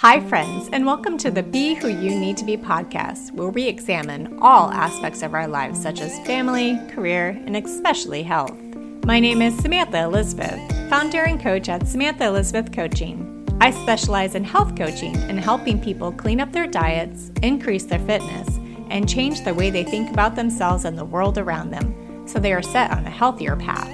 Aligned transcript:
Hi, 0.00 0.18
friends, 0.18 0.70
and 0.72 0.86
welcome 0.86 1.18
to 1.18 1.30
the 1.30 1.42
Be 1.42 1.74
Who 1.74 1.88
You 1.88 2.18
Need 2.18 2.38
to 2.38 2.46
Be 2.46 2.56
podcast, 2.56 3.32
where 3.32 3.50
we 3.50 3.66
examine 3.66 4.38
all 4.40 4.70
aspects 4.70 5.20
of 5.20 5.34
our 5.34 5.46
lives, 5.46 5.78
such 5.78 6.00
as 6.00 6.26
family, 6.26 6.80
career, 6.88 7.38
and 7.44 7.54
especially 7.54 8.22
health. 8.22 8.56
My 9.04 9.20
name 9.20 9.42
is 9.42 9.54
Samantha 9.58 10.04
Elizabeth, 10.04 10.58
founder 10.88 11.24
and 11.24 11.38
coach 11.38 11.68
at 11.68 11.86
Samantha 11.86 12.24
Elizabeth 12.24 12.72
Coaching. 12.72 13.46
I 13.60 13.72
specialize 13.72 14.34
in 14.34 14.42
health 14.42 14.74
coaching 14.74 15.14
and 15.14 15.38
helping 15.38 15.78
people 15.78 16.12
clean 16.12 16.40
up 16.40 16.50
their 16.50 16.66
diets, 16.66 17.30
increase 17.42 17.84
their 17.84 17.98
fitness, 17.98 18.56
and 18.88 19.06
change 19.06 19.44
the 19.44 19.52
way 19.52 19.68
they 19.68 19.84
think 19.84 20.10
about 20.10 20.34
themselves 20.34 20.86
and 20.86 20.96
the 20.96 21.04
world 21.04 21.36
around 21.36 21.72
them 21.72 22.26
so 22.26 22.38
they 22.38 22.54
are 22.54 22.62
set 22.62 22.90
on 22.90 23.04
a 23.04 23.10
healthier 23.10 23.54
path. 23.54 23.92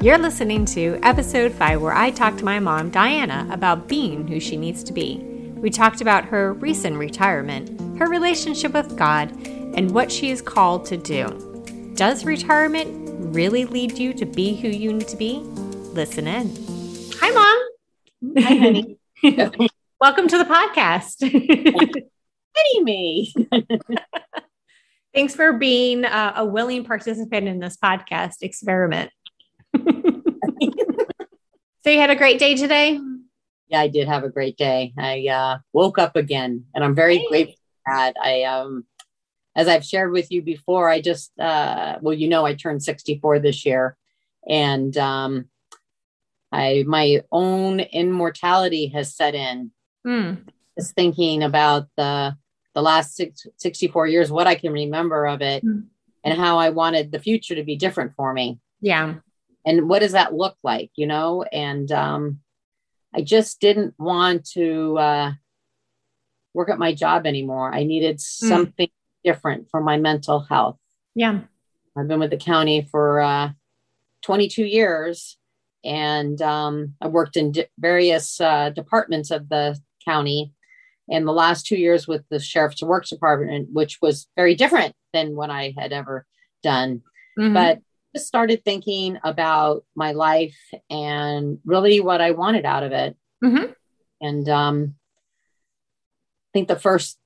You're 0.00 0.18
listening 0.18 0.66
to 0.66 1.00
episode 1.02 1.50
5, 1.50 1.82
where 1.82 1.94
I 1.94 2.12
talk 2.12 2.36
to 2.36 2.44
my 2.44 2.60
mom, 2.60 2.90
Diana, 2.90 3.48
about 3.50 3.88
being 3.88 4.28
who 4.28 4.38
she 4.38 4.56
needs 4.56 4.84
to 4.84 4.92
be. 4.92 5.30
We 5.62 5.70
talked 5.70 6.00
about 6.00 6.24
her 6.24 6.54
recent 6.54 6.96
retirement, 6.96 7.96
her 7.96 8.08
relationship 8.08 8.72
with 8.72 8.96
God, 8.96 9.30
and 9.46 9.92
what 9.92 10.10
she 10.10 10.30
is 10.30 10.42
called 10.42 10.84
to 10.86 10.96
do. 10.96 11.92
Does 11.94 12.24
retirement 12.24 12.90
really 13.32 13.64
lead 13.64 13.96
you 13.96 14.12
to 14.14 14.26
be 14.26 14.56
who 14.56 14.66
you 14.66 14.92
need 14.92 15.06
to 15.06 15.16
be? 15.16 15.38
Listen 15.94 16.26
in. 16.26 16.50
Hi, 17.20 17.30
Mom. 17.30 18.42
Hi, 18.42 18.56
honey. 18.56 18.98
Welcome 20.00 20.26
to 20.26 20.36
the 20.36 20.44
podcast. 20.44 21.20
Pity 21.30 22.82
me. 22.82 23.32
Thanks 25.14 25.36
for 25.36 25.52
being 25.52 26.04
uh, 26.04 26.32
a 26.38 26.44
willing 26.44 26.82
participant 26.84 27.46
in 27.46 27.60
this 27.60 27.76
podcast 27.76 28.42
experiment. 28.42 29.12
so, 29.76 29.82
you 31.84 31.98
had 31.98 32.10
a 32.10 32.16
great 32.16 32.40
day 32.40 32.56
today? 32.56 32.98
Yeah, 33.72 33.80
I 33.80 33.88
did 33.88 34.06
have 34.06 34.22
a 34.22 34.28
great 34.28 34.58
day. 34.58 34.92
I 34.98 35.26
uh, 35.28 35.58
woke 35.72 35.98
up 35.98 36.14
again, 36.14 36.66
and 36.74 36.84
I'm 36.84 36.94
very 36.94 37.18
hey. 37.18 37.28
grateful 37.28 37.54
for 37.54 37.94
that. 37.94 38.14
I, 38.22 38.42
um, 38.42 38.84
as 39.56 39.66
I've 39.66 39.84
shared 39.84 40.12
with 40.12 40.30
you 40.30 40.42
before, 40.42 40.90
I 40.90 41.00
just, 41.00 41.32
uh, 41.40 41.98
well, 42.02 42.14
you 42.14 42.28
know, 42.28 42.44
I 42.44 42.54
turned 42.54 42.82
64 42.82 43.38
this 43.38 43.64
year, 43.64 43.96
and 44.46 44.94
um, 44.98 45.46
I 46.52 46.84
my 46.86 47.22
own 47.32 47.80
immortality 47.80 48.88
has 48.88 49.16
set 49.16 49.34
in. 49.34 49.70
Mm. 50.06 50.48
Just 50.78 50.94
thinking 50.94 51.42
about 51.42 51.88
the 51.96 52.36
the 52.74 52.82
last 52.82 53.16
six, 53.16 53.46
64 53.56 54.06
years, 54.06 54.30
what 54.30 54.46
I 54.46 54.54
can 54.54 54.72
remember 54.72 55.26
of 55.26 55.40
it, 55.40 55.64
mm. 55.64 55.84
and 56.24 56.38
how 56.38 56.58
I 56.58 56.70
wanted 56.70 57.10
the 57.10 57.18
future 57.18 57.54
to 57.54 57.64
be 57.64 57.76
different 57.76 58.14
for 58.16 58.34
me. 58.34 58.58
Yeah. 58.82 59.14
And 59.64 59.88
what 59.88 60.00
does 60.00 60.12
that 60.12 60.34
look 60.34 60.56
like, 60.62 60.90
you 60.96 61.06
know? 61.06 61.42
And 61.42 61.90
um, 61.92 62.40
I 63.14 63.22
just 63.22 63.60
didn't 63.60 63.94
want 63.98 64.46
to 64.52 64.98
uh, 64.98 65.32
work 66.54 66.70
at 66.70 66.78
my 66.78 66.94
job 66.94 67.26
anymore. 67.26 67.72
I 67.72 67.84
needed 67.84 68.16
hmm. 68.16 68.48
something 68.48 68.88
mm. 68.88 69.24
different 69.24 69.68
for 69.70 69.80
my 69.80 69.98
mental 69.98 70.40
health. 70.40 70.78
Yeah. 71.14 71.40
I've 71.96 72.08
been 72.08 72.20
with 72.20 72.30
the 72.30 72.38
county 72.38 72.88
for 72.90 73.20
uh, 73.20 73.50
22 74.22 74.64
years 74.64 75.36
and 75.84 76.40
um, 76.40 76.94
I 77.00 77.08
worked 77.08 77.36
in 77.36 77.52
di- 77.52 77.66
various 77.78 78.40
uh, 78.40 78.70
departments 78.70 79.30
of 79.30 79.48
the 79.48 79.78
county. 80.04 80.52
And 81.10 81.26
the 81.26 81.32
last 81.32 81.66
two 81.66 81.76
years 81.76 82.06
with 82.06 82.24
the 82.30 82.38
Sheriff's 82.38 82.82
Works 82.82 83.10
Department, 83.10 83.68
which 83.72 83.98
was 84.00 84.28
very 84.36 84.54
different 84.54 84.94
than 85.12 85.34
what 85.34 85.50
I 85.50 85.74
had 85.76 85.92
ever 85.92 86.24
done. 86.62 87.02
Mm-hmm. 87.38 87.54
But 87.54 87.80
just 88.14 88.26
started 88.26 88.64
thinking 88.64 89.18
about 89.24 89.84
my 89.94 90.12
life 90.12 90.58
and 90.90 91.58
really 91.64 92.00
what 92.00 92.20
I 92.20 92.32
wanted 92.32 92.64
out 92.64 92.82
of 92.82 92.92
it. 92.92 93.16
Mm-hmm. 93.42 93.72
And 94.20 94.48
um, 94.48 94.94
I 96.48 96.50
think 96.52 96.68
the 96.68 96.76
first 96.76 97.18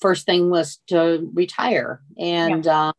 first 0.00 0.26
thing 0.26 0.50
was 0.50 0.78
to 0.88 1.30
retire. 1.32 2.02
And 2.18 2.64
yeah. 2.64 2.88
uh, 2.88 2.92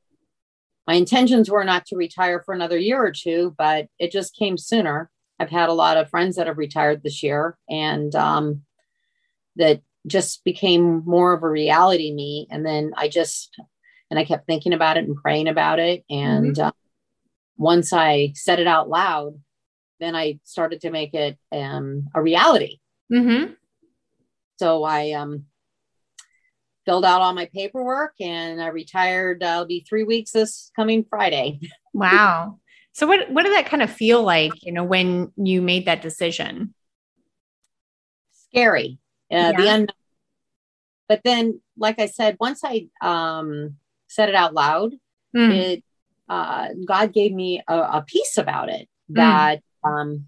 my 0.88 0.96
intentions 0.96 1.50
were 1.50 1.64
not 1.64 1.86
to 1.88 1.96
retire 1.96 2.42
for 2.44 2.54
another 2.54 2.78
year 2.78 3.04
or 3.04 3.12
two, 3.12 3.54
but 3.58 3.88
it 4.00 4.12
just 4.12 4.36
came 4.36 4.58
sooner. 4.58 5.12
I've 5.40 5.50
had 5.50 5.70
a 5.70 5.74
lot 5.74 5.98
of 5.98 6.10
friends 6.10 6.38
that 6.38 6.48
have 6.48 6.58
retired 6.58 7.04
this 7.04 7.22
year, 7.22 7.58
and 7.70 8.16
um, 8.16 8.64
that 9.58 9.82
just 10.08 10.44
became 10.44 11.04
more 11.06 11.34
of 11.34 11.44
a 11.44 11.50
reality 11.50 12.12
me. 12.12 12.48
And 12.50 12.66
then 12.66 12.94
I 12.98 13.10
just 13.10 13.56
and 14.10 14.18
I 14.18 14.24
kept 14.24 14.48
thinking 14.48 14.74
about 14.74 14.98
it 14.98 15.04
and 15.04 15.16
praying 15.16 15.48
about 15.48 15.80
it, 15.80 16.04
and 16.10 16.56
mm-hmm. 16.56 16.68
uh, 16.68 16.72
once 17.58 17.92
I 17.94 18.34
said 18.36 18.60
it 18.60 18.68
out 18.68 18.90
loud, 18.90 19.40
then 20.00 20.16
I 20.16 20.40
started 20.44 20.82
to 20.82 20.92
make 20.92 21.14
it 21.14 21.38
um, 21.52 22.08
a 22.14 22.22
reality. 22.22 22.80
Mm-hmm. 23.12 23.54
So 24.58 24.84
I 24.84 25.12
um, 25.12 25.46
filled 26.86 27.06
out 27.06 27.22
all 27.22 27.34
my 27.34 27.50
paperwork 27.54 28.14
and 28.20 28.62
I 28.62 28.68
retired. 28.68 29.44
Uh, 29.44 29.48
I'll 29.48 29.66
be 29.66 29.86
three 29.88 30.04
weeks 30.04 30.32
this 30.32 30.72
coming 30.76 31.06
Friday. 31.10 31.60
wow. 31.94 32.60
So 32.94 33.06
what 33.06 33.30
what 33.30 33.44
did 33.44 33.54
that 33.54 33.70
kind 33.70 33.84
of 33.84 33.92
feel 33.92 34.24
like, 34.24 34.54
you 34.64 34.72
know, 34.72 34.84
when 34.84 35.32
you 35.36 35.62
made 35.62 35.86
that 35.86 36.02
decision? 36.02 36.74
Scary. 38.34 39.00
Uh, 39.32 39.36
yeah. 39.36 39.52
The 39.52 39.68
unknown. 39.68 39.88
But 41.10 41.22
then, 41.24 41.62
like 41.78 42.00
I 42.00 42.08
said, 42.08 42.38
once 42.40 42.62
I 42.64 42.88
um, 43.02 43.76
said 44.08 44.30
it 44.30 44.36
out 44.36 44.54
loud, 44.54 44.94
mm. 45.36 45.52
it 45.54 45.84
uh, 46.30 46.70
God 46.86 47.14
gave 47.14 47.34
me 47.34 47.62
a, 47.68 47.76
a 47.76 48.06
peace 48.06 48.38
about 48.38 48.70
it 48.70 48.88
hmm. 49.08 49.16
that 49.16 49.62
mm. 49.86 49.90
um, 49.90 50.26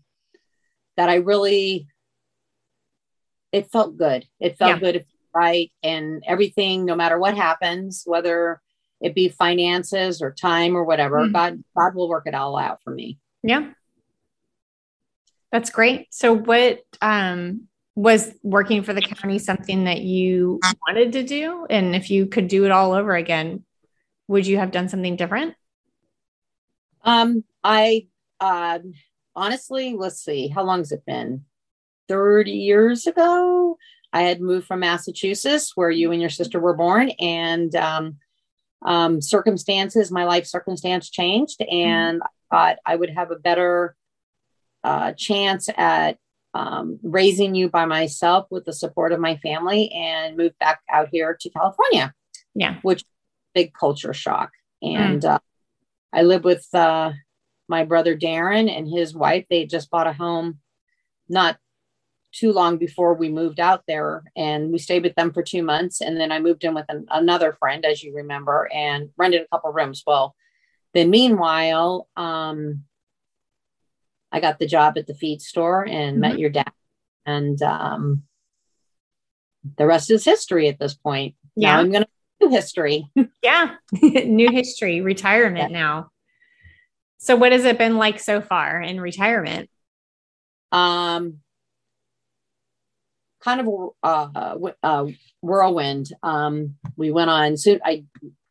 that 0.97 1.09
I 1.09 1.15
really 1.15 1.87
it 3.51 3.71
felt 3.71 3.97
good. 3.97 4.25
It 4.39 4.57
felt 4.57 4.81
yeah. 4.81 4.91
good, 4.91 5.05
right, 5.33 5.71
and 5.81 6.23
everything. 6.27 6.85
No 6.85 6.95
matter 6.95 7.17
what 7.17 7.35
happens, 7.35 8.03
whether 8.05 8.61
it 9.01 9.15
be 9.15 9.29
finances 9.29 10.21
or 10.21 10.31
time 10.31 10.75
or 10.75 10.83
whatever, 10.83 11.19
mm. 11.19 11.33
God 11.33 11.63
God 11.77 11.95
will 11.95 12.09
work 12.09 12.27
it 12.27 12.35
all 12.35 12.57
out 12.57 12.81
for 12.83 12.91
me. 12.91 13.17
Yeah, 13.43 13.71
that's 15.51 15.69
great. 15.69 16.07
So, 16.11 16.33
what 16.33 16.81
um, 17.01 17.67
was 17.95 18.31
working 18.43 18.83
for 18.83 18.93
the 18.93 19.01
county 19.01 19.39
something 19.39 19.85
that 19.85 20.01
you 20.01 20.59
wanted 20.87 21.13
to 21.13 21.23
do? 21.23 21.66
And 21.69 21.95
if 21.95 22.09
you 22.09 22.27
could 22.27 22.47
do 22.47 22.66
it 22.66 22.71
all 22.71 22.93
over 22.93 23.16
again, 23.16 23.63
would 24.27 24.45
you 24.45 24.57
have 24.57 24.71
done 24.71 24.89
something 24.89 25.16
different? 25.16 25.55
Um, 27.03 27.43
I 27.63 28.07
uh, 28.39 28.79
honestly, 29.35 29.95
let's 29.97 30.23
see, 30.23 30.47
how 30.47 30.63
long 30.63 30.79
has 30.79 30.91
it 30.91 31.05
been? 31.05 31.45
30 32.07 32.51
years 32.51 33.05
ago, 33.05 33.77
I 34.11 34.23
had 34.23 34.41
moved 34.41 34.67
from 34.67 34.79
Massachusetts, 34.79 35.73
where 35.75 35.91
you 35.91 36.11
and 36.11 36.19
your 36.19 36.31
sister 36.31 36.59
were 36.59 36.75
born, 36.75 37.11
and 37.19 37.75
um, 37.75 38.17
um, 38.83 39.21
circumstances, 39.21 40.11
my 40.11 40.23
life 40.23 40.45
circumstance 40.45 41.09
changed, 41.09 41.59
mm-hmm. 41.59 41.75
and. 41.75 42.21
I 42.23 42.27
thought 42.49 42.77
I 42.85 42.95
would 42.95 43.11
have 43.11 43.29
a 43.31 43.35
better 43.35 43.95
uh, 44.83 45.13
chance 45.13 45.69
at 45.77 46.17
um, 46.53 46.99
raising 47.03 47.55
you 47.55 47.69
by 47.69 47.85
myself 47.85 48.47
with 48.49 48.66
the 48.66 48.73
support 48.73 49.11
of 49.11 49.19
my 49.19 49.37
family 49.37 49.91
and 49.91 50.37
moved 50.37 50.57
back 50.59 50.79
out 50.91 51.09
here 51.11 51.37
to 51.39 51.49
California. 51.49 52.13
Yeah. 52.55 52.79
Which 52.81 53.03
big 53.53 53.73
culture 53.73 54.13
shock. 54.13 54.51
And 54.81 55.21
mm. 55.21 55.29
uh, 55.29 55.39
I 56.12 56.24
live 56.24 56.44
with 56.44 56.68
uh, 56.74 57.12
my 57.68 57.86
brother 57.86 58.18
Darren 58.18 58.70
and 58.70 58.88
his 58.88 59.14
wife. 59.14 59.46
They 59.50 59.66
just 59.66 59.90
bought 59.90 60.08
a 60.08 60.14
home 60.14 60.59
not 61.28 61.58
too 62.31 62.52
long 62.52 62.78
before 62.78 63.14
we 63.16 63.30
moved 63.30 63.59
out 63.59 63.84
there, 63.88 64.24
and 64.36 64.72
we 64.72 64.78
stayed 64.78 65.03
with 65.03 65.16
them 65.16 65.34
for 65.34 65.42
two 65.42 65.64
months. 65.64 66.02
And 66.02 66.20
then 66.20 66.31
I 66.31 66.40
moved 66.40 66.64
in 66.64 66.74
with 66.74 66.86
an, 66.90 67.06
another 67.09 67.53
friend, 67.59 67.86
as 67.86 68.03
you 68.03 68.16
remember, 68.16 68.70
and 68.74 69.09
rented 69.18 69.42
a 69.42 69.47
couple 69.47 69.72
rooms. 69.72 70.03
Well, 70.06 70.36
then 70.94 71.09
meanwhile, 71.09 72.08
um, 72.16 72.84
I 74.31 74.40
got 74.40 74.59
the 74.59 74.68
job 74.68 74.97
at 74.97 75.08
the 75.08 75.16
feed 75.16 75.41
store 75.41 75.84
and 75.88 76.14
mm-hmm. 76.14 76.22
met 76.22 76.40
your 76.40 76.52
dad, 76.52 76.72
and 77.26 77.62
um, 77.62 78.24
the 79.78 79.88
rest 79.88 80.12
is 80.12 80.23
history 80.23 80.67
at 80.67 80.79
this 80.79 80.94
point. 80.94 81.35
Yeah, 81.55 81.73
now 81.73 81.79
I'm 81.79 81.91
going 81.91 82.03
to 82.03 82.09
new 82.41 82.50
history. 82.50 83.09
yeah, 83.44 83.76
new 84.02 84.52
history, 84.52 85.02
retirement 85.02 85.72
yeah. 85.72 85.80
now. 85.80 86.12
So, 87.18 87.36
what 87.36 87.52
has 87.52 87.66
it 87.66 87.78
been 87.78 87.97
like 87.97 88.20
so 88.20 88.41
far 88.41 88.82
in 88.82 89.02
retirement? 89.02 89.70
Um, 90.72 91.40
kind 93.41 93.62
of 93.62 93.94
uh, 94.03 94.58
uh, 94.84 95.06
whirlwind. 95.41 96.12
Um, 96.24 96.76
we 96.96 97.12
went 97.12 97.30
on. 97.30 97.58
So 97.58 97.80
I 97.84 98.06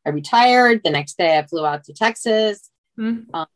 I 0.06 0.10
retired. 0.10 0.82
The 0.84 0.90
next 0.90 1.18
day, 1.18 1.38
I 1.38 1.46
flew 1.46 1.64
out 1.64 1.84
to 1.84 1.92
Texas. 1.92 2.70
Mm-hmm. 2.98 3.34
Um, 3.34 3.46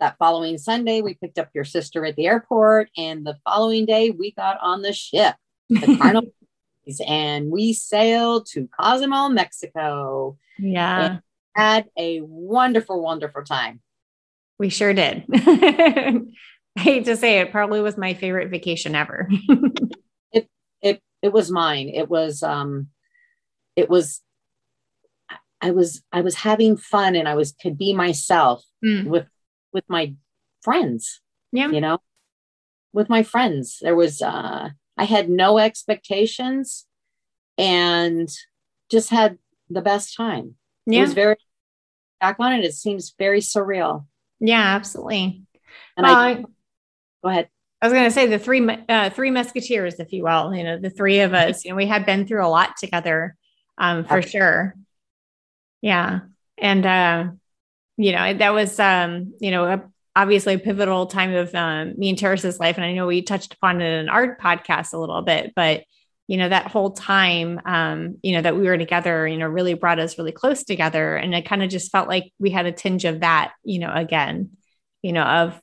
that 0.00 0.16
following 0.18 0.58
Sunday, 0.58 1.00
we 1.00 1.14
picked 1.14 1.38
up 1.38 1.50
your 1.54 1.64
sister 1.64 2.04
at 2.04 2.16
the 2.16 2.26
airport, 2.26 2.90
and 2.96 3.24
the 3.24 3.36
following 3.44 3.86
day, 3.86 4.10
we 4.10 4.32
got 4.32 4.58
on 4.60 4.82
the 4.82 4.92
ship, 4.92 5.34
the 5.68 5.96
Carnival 5.96 6.32
and 7.06 7.50
we 7.50 7.72
sailed 7.72 8.46
to 8.52 8.68
Cozumel, 8.78 9.28
Mexico. 9.30 10.36
Yeah. 10.58 11.18
had 11.54 11.86
a 11.96 12.20
wonderful, 12.20 13.02
wonderful 13.02 13.42
time. 13.42 13.80
We 14.58 14.68
sure 14.68 14.94
did. 14.94 15.24
I 16.76 16.80
hate 16.80 17.04
to 17.04 17.16
say 17.16 17.40
it, 17.40 17.52
probably 17.52 17.80
was 17.80 17.96
my 17.96 18.14
favorite 18.14 18.50
vacation 18.50 18.94
ever. 18.94 19.28
it 20.32 20.48
it 20.80 21.02
it 21.22 21.32
was 21.32 21.50
mine. 21.50 21.88
It 21.88 22.08
was 22.08 22.42
um 22.42 22.88
it 23.76 23.88
was 23.88 24.20
I 25.60 25.70
was 25.70 26.02
I 26.12 26.20
was 26.20 26.34
having 26.34 26.76
fun 26.76 27.16
and 27.16 27.28
I 27.28 27.34
was 27.34 27.52
could 27.52 27.78
be 27.78 27.94
myself 27.94 28.64
mm. 28.84 29.06
with 29.06 29.26
with 29.72 29.84
my 29.88 30.14
friends. 30.62 31.20
Yeah. 31.52 31.68
You 31.68 31.80
know, 31.80 31.98
with 32.92 33.08
my 33.08 33.22
friends. 33.22 33.78
There 33.80 33.96
was 33.96 34.20
uh 34.20 34.70
I 34.96 35.04
had 35.04 35.28
no 35.28 35.58
expectations 35.58 36.86
and 37.58 38.28
just 38.90 39.10
had 39.10 39.38
the 39.70 39.82
best 39.82 40.16
time. 40.16 40.54
Yeah. 40.86 41.00
It 41.00 41.02
was 41.02 41.14
very 41.14 41.36
back 42.20 42.36
on 42.38 42.52
it, 42.52 42.64
it 42.64 42.74
seems 42.74 43.14
very 43.18 43.40
surreal. 43.40 44.06
Yeah, 44.40 44.62
absolutely. 44.62 45.42
And 45.96 46.06
well, 46.06 46.16
I 46.16 46.34
go 47.22 47.30
ahead. 47.30 47.48
I 47.80 47.86
was 47.86 47.92
going 47.92 48.04
to 48.04 48.10
say 48.10 48.26
the 48.26 48.38
three 48.38 48.66
uh, 48.88 49.10
three 49.10 49.30
musketeers, 49.30 50.00
if 50.00 50.12
you 50.12 50.24
will. 50.24 50.54
You 50.54 50.64
know, 50.64 50.78
the 50.78 50.90
three 50.90 51.20
of 51.20 51.34
us. 51.34 51.64
You 51.64 51.70
know, 51.70 51.76
we 51.76 51.86
had 51.86 52.06
been 52.06 52.26
through 52.26 52.44
a 52.44 52.48
lot 52.48 52.76
together, 52.78 53.36
um, 53.78 54.04
for 54.04 54.22
sure. 54.22 54.74
Yeah, 55.82 56.20
and 56.56 56.86
uh, 56.86 57.26
you 57.96 58.12
know 58.12 58.34
that 58.34 58.54
was 58.54 58.80
um, 58.80 59.34
you 59.40 59.50
know 59.50 59.64
a, 59.64 59.82
obviously 60.16 60.54
a 60.54 60.58
pivotal 60.58 61.06
time 61.06 61.34
of 61.34 61.54
um, 61.54 61.94
me 61.96 62.10
and 62.10 62.18
Terrace's 62.18 62.60
life, 62.60 62.76
and 62.76 62.84
I 62.84 62.92
know 62.92 63.06
we 63.06 63.22
touched 63.22 63.54
upon 63.54 63.80
it 63.80 64.00
in 64.00 64.08
our 64.08 64.36
podcast 64.36 64.92
a 64.92 64.98
little 64.98 65.22
bit, 65.22 65.52
but 65.54 65.84
you 66.26 66.38
know 66.38 66.48
that 66.48 66.70
whole 66.70 66.92
time 66.92 67.60
um, 67.66 68.16
you 68.22 68.32
know 68.32 68.40
that 68.40 68.56
we 68.56 68.62
were 68.62 68.78
together 68.78 69.28
you 69.28 69.36
know 69.36 69.46
really 69.46 69.74
brought 69.74 69.98
us 69.98 70.18
really 70.18 70.32
close 70.32 70.64
together. 70.64 71.16
And 71.16 71.34
it 71.34 71.46
kind 71.46 71.62
of 71.62 71.70
just 71.70 71.92
felt 71.92 72.08
like 72.08 72.32
we 72.38 72.50
had 72.50 72.66
a 72.66 72.72
tinge 72.72 73.04
of 73.04 73.20
that 73.20 73.52
you 73.62 73.78
know 73.78 73.92
again 73.92 74.50
you 75.02 75.12
know 75.12 75.22
of 75.22 75.60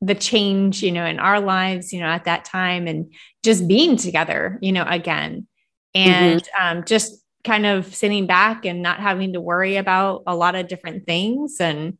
the 0.00 0.14
change 0.14 0.82
you 0.82 0.92
know 0.92 1.04
in 1.04 1.18
our 1.18 1.40
lives 1.40 1.92
you 1.92 2.00
know 2.00 2.06
at 2.06 2.24
that 2.24 2.46
time 2.46 2.86
and 2.86 3.12
just 3.44 3.68
being 3.68 3.96
together 3.96 4.58
you 4.62 4.72
know 4.72 4.84
again. 4.86 5.46
And 5.92 6.40
mm-hmm. 6.40 6.78
um, 6.78 6.84
just 6.84 7.20
kind 7.44 7.66
of 7.66 7.94
sitting 7.94 8.26
back 8.26 8.64
and 8.64 8.82
not 8.82 9.00
having 9.00 9.32
to 9.32 9.40
worry 9.40 9.76
about 9.76 10.22
a 10.26 10.36
lot 10.36 10.54
of 10.54 10.68
different 10.68 11.06
things. 11.06 11.56
And 11.60 11.98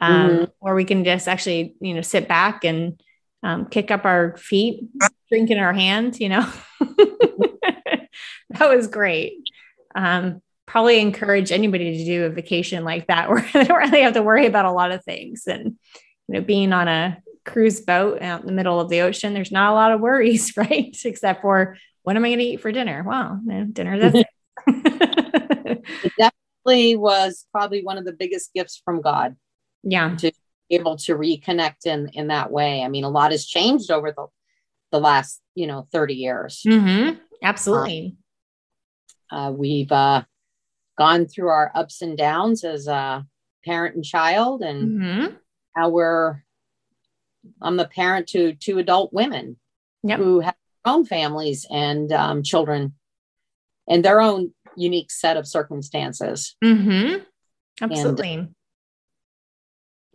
um, 0.00 0.30
mm-hmm. 0.30 0.44
or 0.60 0.74
we 0.74 0.84
can 0.84 1.04
just 1.04 1.28
actually 1.28 1.74
you 1.80 1.94
know 1.94 2.00
sit 2.00 2.28
back 2.28 2.64
and 2.64 3.00
um, 3.42 3.66
kick 3.66 3.90
up 3.90 4.04
our 4.04 4.36
feet 4.36 4.88
drink 5.28 5.50
in 5.50 5.58
our 5.58 5.72
hand 5.72 6.18
you 6.18 6.28
know 6.28 6.50
that 6.80 8.08
was 8.60 8.86
great 8.86 9.34
um, 9.94 10.40
probably 10.66 11.00
encourage 11.00 11.50
anybody 11.52 11.98
to 11.98 12.04
do 12.04 12.24
a 12.24 12.30
vacation 12.30 12.84
like 12.84 13.06
that 13.06 13.28
where 13.30 13.48
they 13.52 13.64
don't 13.64 13.78
really 13.78 14.02
have 14.02 14.14
to 14.14 14.22
worry 14.22 14.46
about 14.46 14.66
a 14.66 14.72
lot 14.72 14.92
of 14.92 15.04
things 15.04 15.44
and 15.46 15.78
you 16.28 16.34
know 16.34 16.40
being 16.40 16.72
on 16.72 16.88
a 16.88 17.22
cruise 17.44 17.80
boat 17.80 18.22
out 18.22 18.40
in 18.40 18.46
the 18.46 18.52
middle 18.52 18.80
of 18.80 18.88
the 18.88 19.00
ocean, 19.00 19.34
there's 19.34 19.52
not 19.52 19.70
a 19.70 19.74
lot 19.74 19.92
of 19.92 20.00
worries, 20.00 20.56
right? 20.56 20.96
Except 21.04 21.42
for 21.42 21.76
what 22.02 22.16
am 22.16 22.24
I 22.24 22.28
going 22.28 22.38
to 22.38 22.44
eat 22.44 22.60
for 22.60 22.72
dinner? 22.72 23.04
Well, 23.06 23.40
dinner. 23.72 23.98
That's 23.98 24.24
it 24.66 26.12
definitely 26.18 26.96
was 26.96 27.46
probably 27.52 27.82
one 27.82 27.98
of 27.98 28.04
the 28.04 28.12
biggest 28.12 28.52
gifts 28.54 28.80
from 28.84 29.00
God. 29.00 29.36
Yeah. 29.82 30.14
To 30.16 30.32
be 30.68 30.76
able 30.76 30.96
to 30.98 31.16
reconnect 31.16 31.86
in 31.86 32.08
in 32.12 32.28
that 32.28 32.50
way. 32.50 32.82
I 32.82 32.88
mean, 32.88 33.04
a 33.04 33.10
lot 33.10 33.32
has 33.32 33.46
changed 33.46 33.90
over 33.90 34.12
the 34.12 34.26
the 34.92 35.00
last, 35.00 35.40
you 35.54 35.66
know, 35.66 35.86
30 35.92 36.14
years. 36.14 36.62
Mm-hmm. 36.66 37.18
Absolutely. 37.42 38.16
Uh, 39.30 39.36
uh, 39.36 39.50
we've 39.52 39.92
uh, 39.92 40.24
gone 40.98 41.26
through 41.26 41.48
our 41.48 41.70
ups 41.74 42.02
and 42.02 42.18
downs 42.18 42.64
as 42.64 42.88
a 42.88 43.24
parent 43.64 43.94
and 43.94 44.04
child, 44.04 44.62
and 44.62 45.00
mm-hmm. 45.00 45.34
how 45.76 45.88
we're 45.90 46.42
I'm 47.62 47.76
the 47.76 47.86
parent 47.86 48.26
to 48.28 48.54
two 48.54 48.78
adult 48.78 49.12
women 49.12 49.56
yep. 50.02 50.18
who 50.18 50.40
have 50.40 50.54
their 50.84 50.92
own 50.92 51.06
families 51.06 51.66
and 51.70 52.12
um, 52.12 52.42
children 52.42 52.94
and 53.88 54.04
their 54.04 54.20
own 54.20 54.52
unique 54.76 55.10
set 55.10 55.36
of 55.36 55.46
circumstances. 55.46 56.56
Mm-hmm. 56.62 57.22
Absolutely. 57.80 58.34
And 58.34 58.54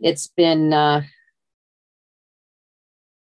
it's 0.00 0.28
been 0.28 0.72
uh, 0.72 1.02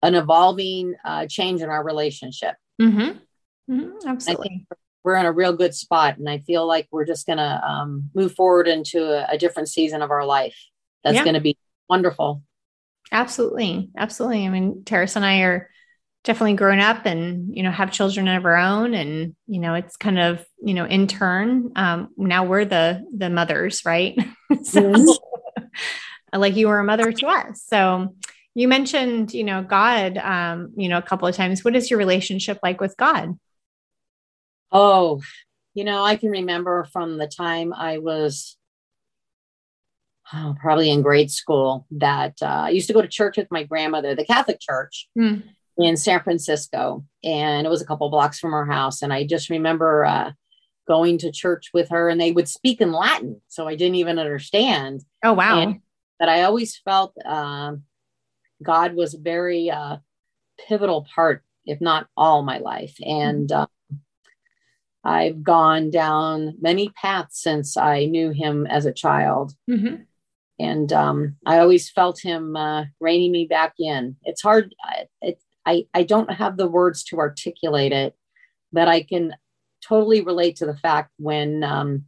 an 0.01 0.15
evolving 0.15 0.95
uh, 1.03 1.25
change 1.27 1.61
in 1.61 1.69
our 1.69 1.83
relationship. 1.83 2.55
Mm-hmm. 2.81 3.73
Mm-hmm. 3.73 4.07
Absolutely. 4.07 4.67
We're 5.03 5.15
in 5.17 5.25
a 5.25 5.31
real 5.31 5.53
good 5.53 5.75
spot, 5.75 6.17
and 6.17 6.27
I 6.27 6.39
feel 6.39 6.67
like 6.67 6.87
we're 6.91 7.05
just 7.05 7.27
going 7.27 7.37
to 7.37 7.67
um, 7.67 8.09
move 8.15 8.33
forward 8.33 8.67
into 8.67 9.03
a, 9.03 9.35
a, 9.35 9.37
different 9.37 9.69
season 9.69 10.01
of 10.01 10.09
our 10.09 10.25
life. 10.25 10.57
That's 11.03 11.15
yeah. 11.15 11.23
going 11.23 11.35
to 11.35 11.41
be 11.41 11.57
wonderful. 11.87 12.41
Absolutely. 13.11 13.89
Absolutely. 13.95 14.45
I 14.45 14.49
mean, 14.49 14.83
Terrace 14.83 15.15
and 15.15 15.23
I 15.23 15.41
are 15.41 15.69
definitely 16.23 16.55
grown 16.55 16.79
up 16.79 17.05
and, 17.05 17.55
you 17.55 17.63
know, 17.63 17.71
have 17.71 17.91
children 17.91 18.27
of 18.27 18.45
our 18.45 18.57
own. 18.57 18.93
And, 18.95 19.35
you 19.45 19.59
know, 19.59 19.75
it's 19.75 19.95
kind 19.95 20.19
of, 20.19 20.43
you 20.61 20.73
know, 20.73 20.85
in 20.85 21.07
turn, 21.07 21.71
um, 21.75 22.09
now 22.17 22.45
we're 22.45 22.65
the, 22.65 23.05
the 23.15 23.29
mothers, 23.29 23.83
right? 23.85 24.17
so 24.63 24.81
mm-hmm. 24.81 25.65
like 26.39 26.55
you 26.55 26.67
were 26.67 26.79
a 26.79 26.83
mother 26.83 27.11
to 27.11 27.27
us. 27.27 27.63
So 27.67 28.15
you 28.53 28.67
mentioned, 28.67 29.33
you 29.33 29.43
know, 29.43 29.63
God, 29.63 30.17
um, 30.17 30.73
you 30.77 30.89
know, 30.89 30.97
a 30.97 31.01
couple 31.01 31.27
of 31.27 31.35
times, 31.35 31.63
what 31.63 31.75
is 31.75 31.89
your 31.89 31.99
relationship 31.99 32.59
like 32.63 32.79
with 32.79 32.95
God? 32.97 33.37
Oh, 34.71 35.21
you 35.73 35.83
know, 35.83 36.03
I 36.03 36.15
can 36.15 36.29
remember 36.29 36.85
from 36.85 37.17
the 37.17 37.27
time 37.27 37.73
I 37.73 37.97
was 37.97 38.57
oh, 40.33 40.55
probably 40.59 40.89
in 40.89 41.01
grade 41.01 41.31
school 41.31 41.85
that 41.91 42.35
uh, 42.41 42.45
I 42.45 42.69
used 42.69 42.87
to 42.87 42.93
go 42.93 43.01
to 43.01 43.07
church 43.07 43.37
with 43.37 43.51
my 43.51 43.63
grandmother, 43.63 44.15
the 44.15 44.25
Catholic 44.25 44.59
church 44.59 45.09
mm. 45.17 45.43
in 45.77 45.97
San 45.97 46.21
Francisco. 46.23 47.05
And 47.23 47.67
it 47.67 47.69
was 47.69 47.81
a 47.81 47.85
couple 47.85 48.09
blocks 48.09 48.39
from 48.39 48.53
our 48.53 48.65
house. 48.65 49.01
And 49.01 49.11
I 49.11 49.25
just 49.25 49.49
remember 49.49 50.05
uh, 50.05 50.31
going 50.87 51.17
to 51.19 51.31
church 51.31 51.71
with 51.73 51.89
her 51.89 52.09
and 52.09 52.19
they 52.19 52.31
would 52.31 52.47
speak 52.47 52.79
in 52.79 52.91
Latin. 52.91 53.41
So 53.49 53.67
I 53.67 53.75
didn't 53.75 53.95
even 53.95 54.17
understand. 54.17 55.01
Oh, 55.23 55.33
wow. 55.33 55.59
And 55.59 55.81
that 56.19 56.29
I 56.29 56.43
always 56.43 56.77
felt 56.77 57.13
uh, 57.25 57.73
God 58.63 58.95
was 58.95 59.13
a 59.13 59.19
very 59.19 59.69
uh, 59.69 59.97
pivotal 60.67 61.07
part, 61.13 61.43
if 61.65 61.81
not 61.81 62.07
all 62.15 62.41
my 62.43 62.59
life. 62.59 62.95
And 63.01 63.49
mm. 63.49 63.67
I've 65.03 65.43
gone 65.43 65.91
down 65.91 66.55
many 66.59 66.89
paths 66.89 67.41
since 67.41 67.77
I 67.77 68.05
knew 68.05 68.31
him 68.31 68.65
as 68.65 68.85
a 68.85 68.93
child. 68.93 69.53
Mm-hmm 69.69 70.03
and 70.59 70.91
um, 70.93 71.35
I 71.45 71.59
always 71.59 71.89
felt 71.89 72.19
him 72.21 72.55
uh, 72.55 72.85
reining 72.99 73.31
me 73.31 73.45
back 73.45 73.73
in. 73.79 74.15
It's 74.23 74.41
hard. 74.41 74.73
It, 75.21 75.41
I 75.65 75.87
I 75.93 76.03
don't 76.03 76.31
have 76.31 76.57
the 76.57 76.67
words 76.67 77.03
to 77.05 77.19
articulate 77.19 77.91
it, 77.91 78.15
but 78.71 78.87
I 78.87 79.03
can 79.03 79.35
totally 79.85 80.21
relate 80.21 80.57
to 80.57 80.65
the 80.65 80.77
fact 80.77 81.11
when 81.17 81.63
um, 81.63 82.05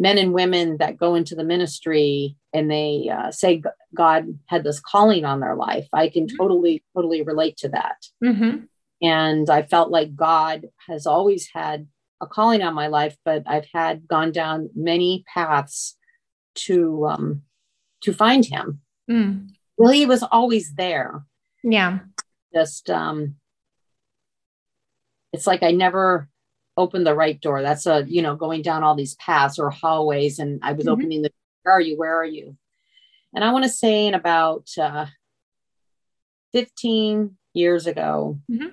men 0.00 0.16
and 0.16 0.32
women 0.32 0.78
that 0.78 0.96
go 0.96 1.14
into 1.14 1.34
the 1.34 1.44
ministry 1.44 2.34
and 2.54 2.70
they 2.70 3.10
uh, 3.12 3.30
say 3.30 3.62
God 3.94 4.38
had 4.46 4.64
this 4.64 4.80
calling 4.80 5.26
on 5.26 5.40
their 5.40 5.54
life. 5.54 5.86
I 5.92 6.08
can 6.08 6.26
mm-hmm. 6.26 6.36
totally 6.38 6.82
totally 6.96 7.22
relate 7.22 7.58
to 7.58 7.68
that. 7.68 7.96
Mm-hmm. 8.24 8.64
And 9.02 9.50
I 9.50 9.62
felt 9.62 9.90
like 9.90 10.16
God 10.16 10.68
has 10.88 11.06
always 11.06 11.50
had 11.52 11.86
a 12.20 12.26
calling 12.26 12.62
on 12.62 12.74
my 12.74 12.86
life, 12.86 13.16
but 13.26 13.42
I've 13.46 13.68
had 13.72 14.08
gone 14.08 14.32
down 14.32 14.70
many 14.74 15.22
paths 15.32 15.98
to 16.66 17.06
um, 17.06 17.42
to 18.02 18.14
find 18.14 18.44
him. 18.46 18.80
Mm. 19.10 19.50
Well, 19.76 19.92
he 19.92 20.06
was 20.06 20.22
always 20.22 20.72
there. 20.74 21.24
Yeah. 21.62 21.98
Just 22.54 22.88
um 22.88 23.36
it's 25.34 25.46
like 25.46 25.62
I 25.62 25.72
never 25.72 26.29
opened 26.80 27.06
the 27.06 27.14
right 27.14 27.40
door. 27.40 27.62
That's 27.62 27.86
a, 27.86 28.04
you 28.06 28.22
know, 28.22 28.34
going 28.36 28.62
down 28.62 28.82
all 28.82 28.94
these 28.94 29.14
paths 29.16 29.58
or 29.58 29.70
hallways 29.70 30.38
and 30.38 30.60
I 30.62 30.72
was 30.72 30.86
mm-hmm. 30.86 30.92
opening 30.92 31.22
the 31.22 31.30
where 31.62 31.74
are 31.74 31.80
you? 31.80 31.96
Where 31.96 32.16
are 32.16 32.24
you? 32.24 32.56
And 33.34 33.44
I 33.44 33.52
want 33.52 33.64
to 33.64 33.70
say 33.70 34.06
in 34.06 34.14
about 34.14 34.68
uh 34.80 35.06
15 36.52 37.36
years 37.54 37.86
ago, 37.86 38.40
mm-hmm. 38.50 38.68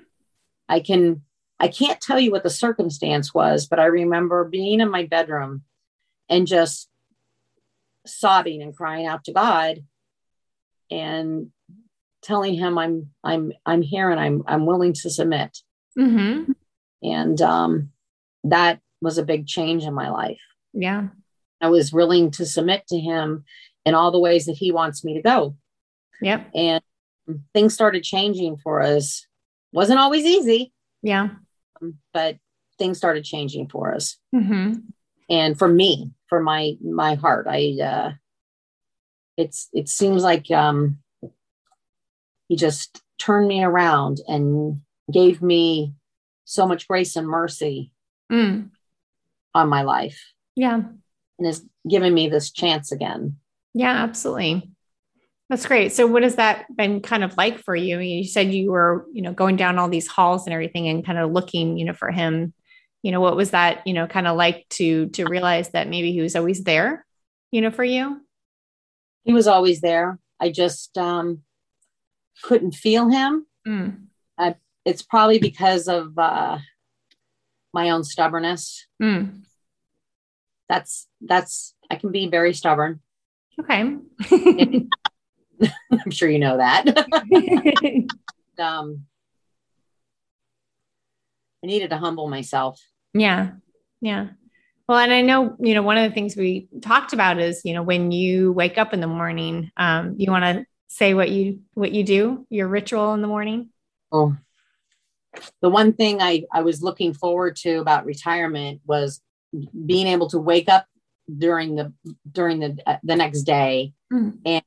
I 0.68 0.80
can 0.80 1.22
I 1.60 1.68
can't 1.68 2.00
tell 2.00 2.20
you 2.20 2.32
what 2.32 2.44
the 2.44 2.50
circumstance 2.50 3.34
was, 3.34 3.68
but 3.68 3.80
I 3.80 3.86
remember 3.86 4.46
being 4.46 4.80
in 4.80 4.90
my 4.90 5.06
bedroom 5.06 5.64
and 6.30 6.48
just 6.48 6.90
sobbing 8.06 8.62
and 8.62 8.76
crying 8.76 9.06
out 9.06 9.26
to 9.26 9.34
God 9.34 9.84
and 10.90 11.52
telling 12.22 12.56
him 12.56 12.78
I'm 12.78 13.10
I'm 13.24 13.54
I'm 13.66 13.82
here 13.82 14.10
and 14.10 14.20
I'm 14.20 14.44
I'm 14.48 14.66
willing 14.66 14.94
to 14.94 15.10
submit. 15.10 15.58
Mm-hmm. 15.98 16.52
And 17.04 17.42
um, 17.42 17.92
that 18.52 18.80
was 19.02 19.18
a 19.18 19.24
big 19.26 19.48
change 19.48 19.84
in 19.84 19.94
my 19.94 20.10
life. 20.10 20.40
Yeah, 20.74 21.08
I 21.62 21.70
was 21.70 21.94
willing 21.94 22.32
to 22.32 22.46
submit 22.46 22.88
to 22.88 23.00
him 23.00 23.46
in 23.86 23.94
all 23.94 24.12
the 24.12 24.20
ways 24.20 24.46
that 24.46 24.58
he 24.58 24.72
wants 24.72 25.04
me 25.04 25.14
to 25.16 25.22
go. 25.22 25.56
Yep. 26.22 26.50
And 26.56 26.84
things 27.54 27.74
started 27.74 28.04
changing 28.04 28.58
for 28.58 28.82
us. 28.82 29.26
wasn't 29.72 30.00
always 30.00 30.26
easy. 30.26 30.74
Yeah. 31.02 31.30
Um, 31.82 31.96
but 32.14 32.38
things 32.78 32.98
started 32.98 33.24
changing 33.24 33.70
for 33.70 33.94
us. 33.94 34.18
Mm-hmm. 34.34 34.80
And 35.30 35.58
for 35.58 35.68
me, 35.68 36.12
for 36.28 36.42
my 36.42 36.74
my 36.84 37.16
heart. 37.16 37.48
I 37.50 37.78
uh, 37.82 38.12
it's 39.38 39.70
it 39.74 39.90
seems 39.90 40.24
like 40.24 40.52
um, 40.52 41.00
he 42.48 42.56
just 42.56 43.02
turned 43.20 43.48
me 43.48 43.64
around 43.64 44.20
and 44.28 44.82
gave 45.12 45.42
me 45.42 45.94
so 46.46 46.68
much 46.68 46.88
grace 46.88 47.16
and 47.16 47.28
mercy 47.28 47.92
Mm. 48.32 48.72
on 49.54 49.70
my 49.70 49.84
life 49.84 50.34
Yeah. 50.56 50.82
and 51.40 51.46
has 51.46 51.64
given 51.90 52.14
me 52.14 52.28
this 52.30 52.52
chance 52.52 52.92
again. 52.92 53.38
Yeah, 53.74 53.92
absolutely. 54.04 54.70
That's 55.50 55.66
great. 55.66 55.94
So 55.94 56.06
what 56.08 56.24
has 56.24 56.36
that 56.36 56.66
been 56.76 57.00
kind 57.02 57.24
of 57.24 57.38
like 57.38 57.60
for 57.60 57.74
you? 57.76 58.00
You 58.00 58.26
said 58.26 58.52
you 58.54 58.72
were, 58.72 59.06
you 59.14 59.22
know, 59.22 59.32
going 59.32 59.56
down 59.56 59.80
all 59.80 59.88
these 59.88 60.08
halls 60.08 60.46
and 60.46 60.54
everything 60.54 60.88
and 60.90 61.06
kind 61.06 61.18
of 61.18 61.32
looking, 61.32 61.78
you 61.78 61.86
know, 61.86 61.94
for 61.94 62.12
him. 62.12 62.54
You 63.02 63.12
know, 63.14 63.22
what 63.22 63.38
was 63.38 63.52
that, 63.52 63.88
you 63.88 63.94
know, 63.94 64.08
kind 64.08 64.28
of 64.28 64.36
like 64.36 64.66
to 64.72 65.08
to 65.10 65.26
realize 65.26 65.70
that 65.70 65.88
maybe 65.88 66.12
he 66.12 66.20
was 66.20 66.36
always 66.36 66.64
there, 66.66 67.06
you 67.52 67.62
know, 67.62 67.72
for 67.72 67.84
you? 67.86 68.20
He 69.24 69.32
was 69.32 69.48
always 69.48 69.80
there. 69.80 70.20
I 70.40 70.52
just 70.52 70.98
um, 70.98 71.44
couldn't 72.44 72.74
feel 72.74 73.08
him. 73.10 73.46
Mm. 73.66 74.08
It's 74.86 75.02
probably 75.02 75.38
because 75.40 75.88
of 75.90 76.18
uh, 76.18 76.60
my 77.78 77.92
own 77.92 78.04
stubbornness. 78.04 78.88
Mm. 79.02 79.44
That's 80.68 81.08
that's 81.22 81.76
I 81.92 81.96
can 81.96 82.12
be 82.12 82.28
very 82.28 82.54
stubborn. 82.54 83.02
Okay. 83.62 83.98
I'm 85.92 86.10
sure 86.10 86.28
you 86.28 86.40
know 86.40 86.58
that. 86.58 86.88
um, 88.60 89.06
I 91.64 91.68
needed 91.68 91.92
to 91.92 91.98
humble 91.98 92.28
myself. 92.28 92.82
Yeah. 93.14 93.52
Yeah. 94.02 94.30
Well, 94.90 94.98
and 94.98 95.14
I 95.14 95.22
know, 95.22 95.56
you 95.60 95.76
know, 95.76 95.84
one 95.84 95.98
of 95.98 96.10
the 96.10 96.16
things 96.16 96.36
we 96.36 96.70
talked 96.82 97.14
about 97.14 97.40
is, 97.40 97.62
you 97.64 97.74
know, 97.74 97.84
when 97.84 98.12
you 98.12 98.54
wake 98.54 98.80
up 98.80 98.92
in 98.92 99.02
the 99.02 99.08
morning, 99.08 99.70
um, 99.78 100.16
you 100.18 100.32
want 100.32 100.46
to 100.46 100.66
say 100.88 101.14
what 101.14 101.30
you 101.30 101.60
what 101.76 101.92
you 101.92 102.04
do, 102.04 102.48
your 102.50 102.68
ritual 102.68 103.14
in 103.14 103.22
the 103.22 103.28
morning. 103.28 103.70
Oh, 104.12 104.36
the 105.62 105.70
one 105.70 105.94
thing 105.94 106.22
I, 106.22 106.44
I 106.54 106.62
was 106.62 106.82
looking 106.84 107.14
forward 107.14 107.56
to 107.58 107.78
about 107.80 108.06
retirement 108.06 108.82
was 108.86 109.22
being 109.86 110.08
able 110.08 110.30
to 110.30 110.40
wake 110.40 110.70
up 110.70 110.86
during 111.38 111.76
the 111.76 111.94
during 112.32 112.60
the 112.60 112.78
uh, 112.86 112.98
the 113.04 113.16
next 113.16 113.44
day 113.44 113.94
Mhm. 114.12 114.40
and 114.46 114.64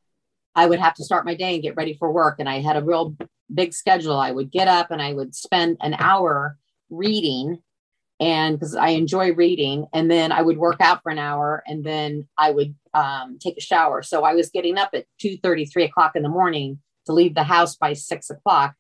I 0.55 0.67
would 0.67 0.81
have 0.81 0.95
to 0.95 1.05
start 1.05 1.25
my 1.25 1.35
day 1.35 1.55
and 1.55 1.63
get 1.63 1.77
ready 1.77 1.95
for 1.95 2.13
work. 2.13 2.37
And 2.41 2.49
I 2.49 2.61
had 2.61 2.77
a 2.77 2.85
real 2.85 3.17
big 3.55 3.73
schedule. 3.73 4.19
I 4.19 4.33
would 4.33 4.51
get 4.51 4.69
up 4.69 4.91
and 4.91 5.01
I 5.01 5.13
would 5.13 5.35
spend 5.35 5.77
an 5.81 5.95
hour 5.99 6.59
reading 6.91 7.63
and 8.19 8.59
because 8.59 8.75
I 8.75 8.89
enjoy 8.89 9.33
reading. 9.33 9.87
And 9.95 10.11
then 10.11 10.33
I 10.33 10.43
would 10.43 10.59
work 10.59 10.81
out 10.81 11.03
for 11.03 11.11
an 11.11 11.19
hour 11.19 11.63
and 11.67 11.85
then 11.85 12.29
I 12.37 12.51
would 12.51 12.75
um, 12.93 13.39
take 13.41 13.57
a 13.57 13.63
shower. 13.63 14.03
So 14.03 14.25
I 14.25 14.35
was 14.35 14.51
getting 14.51 14.77
up 14.77 14.91
at 14.93 15.07
2 15.21 15.39
3 15.39 15.85
o'clock 15.85 16.17
in 16.17 16.23
the 16.23 16.29
morning 16.29 16.81
to 17.07 17.13
leave 17.13 17.35
the 17.35 17.45
house 17.45 17.77
by 17.77 17.93
six 17.95 18.29
o'clock. 18.29 18.75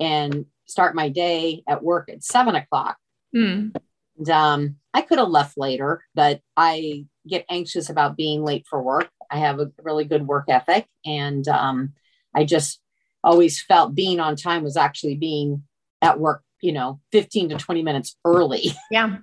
And 0.00 0.46
start 0.66 0.94
my 0.94 1.08
day 1.08 1.62
at 1.68 1.82
work 1.82 2.08
at 2.08 2.22
seven 2.22 2.54
o'clock 2.54 2.96
Mm. 3.34 3.74
and 4.16 4.30
um, 4.30 4.76
I 4.94 5.02
could 5.02 5.18
have 5.18 5.28
left 5.28 5.58
later, 5.58 6.02
but 6.14 6.40
I 6.56 7.04
get 7.28 7.44
anxious 7.50 7.90
about 7.90 8.16
being 8.16 8.44
late 8.44 8.64
for 8.66 8.80
work. 8.82 9.10
I 9.30 9.38
have 9.38 9.58
a 9.60 9.72
really 9.82 10.04
good 10.04 10.26
work 10.26 10.44
ethic, 10.48 10.86
and 11.04 11.46
um, 11.48 11.92
I 12.34 12.44
just 12.44 12.80
always 13.22 13.60
felt 13.60 13.94
being 13.94 14.20
on 14.20 14.36
time 14.36 14.62
was 14.62 14.76
actually 14.76 15.16
being 15.16 15.64
at 16.00 16.18
work, 16.20 16.42
you 16.62 16.72
know, 16.72 17.00
15 17.12 17.50
to 17.50 17.56
20 17.56 17.82
minutes 17.82 18.16
early. 18.24 18.72
Yeah. 18.90 19.18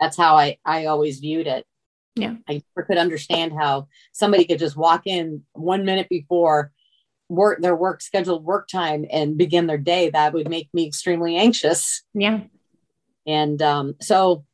That's 0.00 0.16
how 0.16 0.36
I, 0.36 0.58
I 0.64 0.86
always 0.86 1.18
viewed 1.18 1.48
it. 1.48 1.66
Yeah. 2.14 2.36
I 2.48 2.62
never 2.76 2.86
could 2.86 2.98
understand 2.98 3.52
how 3.52 3.88
somebody 4.12 4.44
could 4.44 4.60
just 4.60 4.76
walk 4.76 5.06
in 5.06 5.42
one 5.52 5.84
minute 5.84 6.08
before 6.08 6.70
work 7.28 7.60
their 7.60 7.76
work 7.76 8.00
scheduled 8.00 8.44
work 8.44 8.68
time 8.68 9.04
and 9.10 9.36
begin 9.36 9.66
their 9.66 9.78
day. 9.78 10.10
That 10.10 10.32
would 10.32 10.48
make 10.48 10.68
me 10.72 10.86
extremely 10.86 11.36
anxious. 11.36 12.02
Yeah. 12.14 12.40
And 13.26 13.60
um, 13.60 13.94
so 14.00 14.44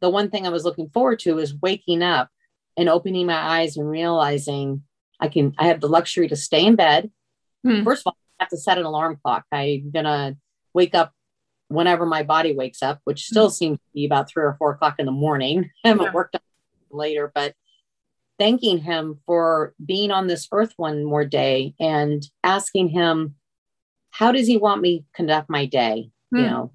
the 0.00 0.08
one 0.10 0.30
thing 0.30 0.46
I 0.46 0.50
was 0.50 0.64
looking 0.64 0.88
forward 0.90 1.18
to 1.20 1.38
is 1.38 1.54
waking 1.54 2.02
up 2.02 2.30
and 2.76 2.88
opening 2.88 3.26
my 3.26 3.34
eyes 3.36 3.76
and 3.76 3.88
realizing 3.88 4.82
I 5.20 5.28
can, 5.28 5.54
I 5.58 5.66
have 5.66 5.80
the 5.82 5.88
luxury 5.88 6.28
to 6.28 6.36
stay 6.36 6.64
in 6.64 6.76
bed. 6.76 7.10
Hmm. 7.62 7.84
First 7.84 8.02
of 8.02 8.06
all, 8.08 8.16
I 8.38 8.44
have 8.44 8.50
to 8.50 8.56
set 8.56 8.78
an 8.78 8.86
alarm 8.86 9.18
clock. 9.22 9.44
I'm 9.52 9.90
going 9.90 10.06
to 10.06 10.36
wake 10.72 10.94
up 10.94 11.12
whenever 11.68 12.06
my 12.06 12.22
body 12.22 12.54
wakes 12.54 12.82
up, 12.82 13.00
which 13.04 13.26
still 13.26 13.50
seems 13.50 13.76
to 13.78 13.84
be 13.92 14.06
about 14.06 14.30
three 14.30 14.42
or 14.44 14.56
four 14.58 14.72
o'clock 14.72 14.94
in 14.98 15.04
the 15.04 15.12
morning. 15.12 15.70
I 15.84 15.88
haven't 15.88 16.04
Yeah. 16.06 16.12
worked 16.12 16.36
later, 16.90 17.30
but 17.34 17.54
thanking 18.40 18.78
him 18.78 19.20
for 19.26 19.74
being 19.84 20.10
on 20.10 20.26
this 20.26 20.48
earth 20.50 20.72
one 20.78 21.04
more 21.04 21.26
day 21.26 21.74
and 21.78 22.26
asking 22.42 22.88
him, 22.88 23.34
how 24.08 24.32
does 24.32 24.46
he 24.46 24.56
want 24.56 24.80
me 24.80 25.04
conduct 25.14 25.50
my 25.50 25.66
day? 25.66 26.10
You 26.32 26.44
Hmm. 26.44 26.50
know, 26.50 26.72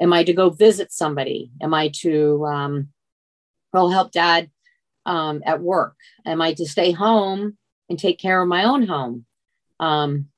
am 0.00 0.12
I 0.12 0.24
to 0.24 0.32
go 0.32 0.50
visit 0.50 0.92
somebody? 0.92 1.52
Am 1.62 1.72
I 1.72 1.88
to 2.00 2.44
um, 2.46 2.88
well 3.72 3.90
help 3.90 4.10
dad 4.10 4.50
um, 5.06 5.40
at 5.46 5.60
work? 5.60 5.94
Am 6.26 6.42
I 6.42 6.52
to 6.54 6.66
stay 6.66 6.90
home 6.90 7.56
and 7.88 7.96
take 7.96 8.18
care 8.18 8.42
of 8.42 8.48
my 8.48 8.64
own 8.64 8.84
home? 8.86 9.24
Um, 9.78 10.30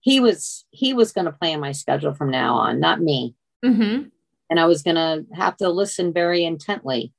he 0.00 0.18
was 0.18 0.64
he 0.70 0.94
was 0.94 1.12
going 1.12 1.26
to 1.26 1.32
plan 1.32 1.60
my 1.60 1.70
schedule 1.70 2.12
from 2.12 2.30
now 2.30 2.56
on, 2.56 2.80
not 2.80 3.00
me, 3.00 3.36
Mm-hmm. 3.64 4.08
and 4.50 4.58
I 4.60 4.64
was 4.64 4.82
going 4.82 4.96
to 4.96 5.24
have 5.32 5.56
to 5.58 5.68
listen 5.68 6.12
very 6.12 6.44
intently 6.44 7.12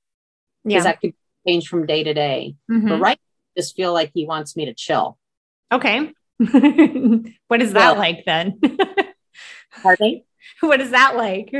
because 0.65 0.83
Yeah. 0.83 0.91
that 0.91 0.99
could 0.99 1.13
change 1.47 1.67
from 1.67 1.85
day 1.85 2.03
to 2.03 2.13
day. 2.13 2.55
Mhm. 2.69 2.89
But 2.89 2.99
right, 2.99 3.19
now, 3.19 3.55
I 3.57 3.61
just 3.61 3.75
feel 3.75 3.93
like 3.93 4.11
he 4.13 4.25
wants 4.25 4.55
me 4.55 4.65
to 4.65 4.73
chill. 4.73 5.17
Okay. 5.71 6.13
what 7.47 7.61
is 7.61 7.73
that 7.73 7.97
like 7.97 8.25
then? 8.25 8.59
Pardon 9.81 10.23
what 10.61 10.81
is 10.81 10.91
that 10.91 11.15
like? 11.15 11.51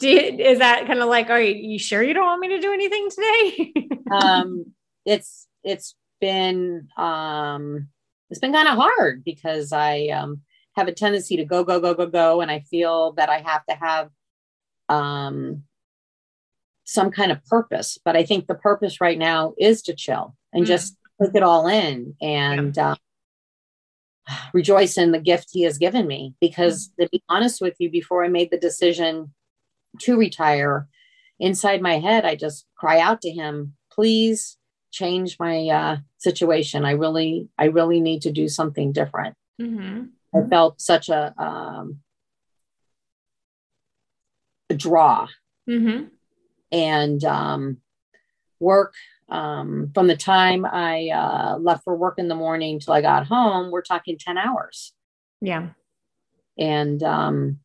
You, 0.00 0.18
is 0.18 0.58
that 0.58 0.86
kind 0.86 1.00
of 1.00 1.08
like, 1.08 1.30
are 1.30 1.40
you, 1.40 1.54
you 1.54 1.78
sure 1.78 2.02
you 2.02 2.14
don't 2.14 2.26
want 2.26 2.40
me 2.40 2.48
to 2.48 2.60
do 2.60 2.72
anything 2.72 3.08
today? 3.10 3.74
um, 4.10 4.66
it's 5.04 5.46
it's 5.64 5.94
been 6.20 6.88
um, 6.96 7.88
it's 8.30 8.40
been 8.40 8.52
kind 8.52 8.68
of 8.68 8.76
hard 8.76 9.24
because 9.24 9.72
I 9.72 10.08
um, 10.08 10.42
have 10.76 10.88
a 10.88 10.92
tendency 10.92 11.36
to 11.38 11.44
go 11.44 11.64
go 11.64 11.80
go 11.80 11.94
go 11.94 12.06
go, 12.06 12.40
and 12.40 12.50
I 12.50 12.60
feel 12.60 13.12
that 13.12 13.28
I 13.28 13.38
have 13.40 13.64
to 13.66 13.74
have 13.74 14.10
um, 14.88 15.64
some 16.88 17.10
kind 17.10 17.30
of 17.30 17.44
purpose. 17.44 17.98
But 18.02 18.16
I 18.16 18.24
think 18.24 18.46
the 18.46 18.54
purpose 18.54 18.98
right 18.98 19.18
now 19.18 19.52
is 19.58 19.82
to 19.82 19.94
chill 19.94 20.34
and 20.54 20.64
Mm. 20.64 20.68
just 20.68 20.96
take 21.22 21.34
it 21.34 21.42
all 21.42 21.66
in 21.68 22.16
and 22.22 22.76
uh, 22.78 22.96
rejoice 24.54 24.96
in 24.96 25.12
the 25.12 25.20
gift 25.20 25.48
He 25.52 25.62
has 25.62 25.76
given 25.76 26.06
me. 26.06 26.34
Because 26.40 26.90
to 26.98 27.06
be 27.12 27.22
honest 27.28 27.60
with 27.60 27.74
you, 27.78 27.90
before 27.90 28.24
I 28.24 28.28
made 28.28 28.50
the 28.50 28.58
decision 28.58 29.34
to 30.00 30.16
retire, 30.16 30.88
inside 31.38 31.82
my 31.82 31.98
head, 31.98 32.24
I 32.24 32.34
just 32.36 32.66
cry 32.74 33.00
out 33.00 33.20
to 33.20 33.30
Him, 33.30 33.74
please 33.92 34.56
change 34.90 35.36
my 35.38 35.68
uh, 35.68 35.96
situation. 36.16 36.86
I 36.86 36.92
really, 36.92 37.48
I 37.58 37.66
really 37.66 38.00
need 38.00 38.22
to 38.22 38.32
do 38.32 38.48
something 38.48 38.92
different. 38.92 39.34
mm-hmm. 39.60 40.04
I 40.34 40.46
felt 40.48 40.80
such 40.80 41.08
a, 41.10 41.34
um, 41.36 42.00
a 44.70 44.74
draw 44.74 45.28
Mm-hmm. 45.68 46.04
And 46.70 47.22
um, 47.24 47.78
work 48.60 48.94
um, 49.28 49.90
from 49.94 50.06
the 50.06 50.16
time 50.16 50.64
I 50.64 51.08
uh, 51.08 51.58
left 51.58 51.84
for 51.84 51.96
work 51.96 52.18
in 52.18 52.28
the 52.28 52.34
morning 52.34 52.80
till 52.80 52.94
I 52.94 53.02
got 53.02 53.26
home. 53.26 53.70
We're 53.70 53.82
talking 53.82 54.16
10 54.18 54.38
hours. 54.38 54.92
Yeah. 55.40 55.68
And 56.58 57.02
um, 57.02 57.58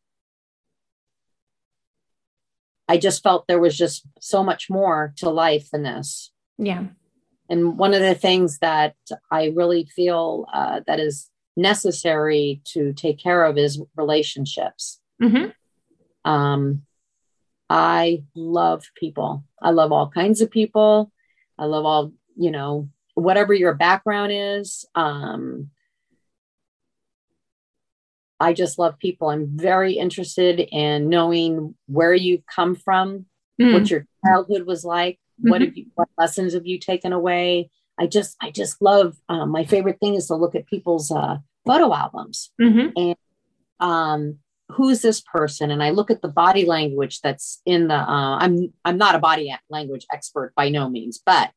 I 2.88 2.98
just 2.98 3.22
felt 3.22 3.46
there 3.46 3.60
was 3.60 3.76
just 3.76 4.06
so 4.20 4.44
much 4.44 4.68
more 4.68 5.14
to 5.16 5.30
life 5.30 5.70
than 5.70 5.82
this. 5.82 6.30
Yeah. 6.58 6.84
And 7.48 7.78
one 7.78 7.94
of 7.94 8.00
the 8.00 8.14
things 8.14 8.58
that 8.58 8.94
I 9.30 9.52
really 9.54 9.86
feel 9.86 10.46
uh, 10.52 10.80
that 10.86 11.00
is 11.00 11.30
necessary 11.56 12.60
to 12.64 12.92
take 12.92 13.18
care 13.18 13.44
of 13.44 13.58
is 13.58 13.82
relationships. 13.96 15.00
Mm-hmm. 15.22 16.30
Um, 16.30 16.82
I 17.70 18.24
love 18.34 18.84
people. 18.96 19.44
I 19.60 19.70
love 19.70 19.92
all 19.92 20.10
kinds 20.10 20.40
of 20.40 20.50
people. 20.50 21.10
I 21.58 21.64
love 21.64 21.84
all, 21.84 22.12
you 22.36 22.50
know, 22.50 22.88
whatever 23.14 23.54
your 23.54 23.74
background 23.74 24.32
is. 24.34 24.84
Um, 24.94 25.70
I 28.40 28.52
just 28.52 28.78
love 28.78 28.98
people. 28.98 29.28
I'm 29.30 29.56
very 29.56 29.94
interested 29.94 30.60
in 30.60 31.08
knowing 31.08 31.74
where 31.86 32.14
you've 32.14 32.44
come 32.46 32.74
from, 32.74 33.26
Mm. 33.60 33.72
what 33.72 33.90
your 33.90 34.06
childhood 34.26 34.66
was 34.66 34.84
like, 34.84 35.20
what 35.40 35.60
Mhm. 35.62 35.66
have 35.66 35.76
you, 35.76 35.86
what 35.94 36.08
lessons 36.18 36.52
have 36.54 36.66
you 36.66 36.78
taken 36.78 37.12
away? 37.12 37.70
I 37.98 38.08
just, 38.08 38.36
I 38.40 38.50
just 38.50 38.82
love. 38.82 39.16
Um, 39.28 39.50
my 39.50 39.64
favorite 39.64 40.00
thing 40.00 40.14
is 40.14 40.26
to 40.26 40.34
look 40.34 40.54
at 40.56 40.66
people's 40.66 41.10
uh, 41.12 41.38
photo 41.64 41.94
albums 41.94 42.50
Mm-hmm. 42.60 43.12
um, 43.86 44.38
who's 44.74 45.02
this 45.02 45.20
person 45.20 45.70
and 45.70 45.82
i 45.82 45.90
look 45.90 46.10
at 46.10 46.22
the 46.22 46.28
body 46.28 46.64
language 46.64 47.20
that's 47.20 47.60
in 47.66 47.88
the 47.88 47.94
uh, 47.94 48.38
i'm 48.38 48.72
i'm 48.84 48.98
not 48.98 49.14
a 49.14 49.18
body 49.18 49.54
language 49.70 50.06
expert 50.12 50.52
by 50.56 50.68
no 50.68 50.88
means 50.88 51.20
but 51.24 51.50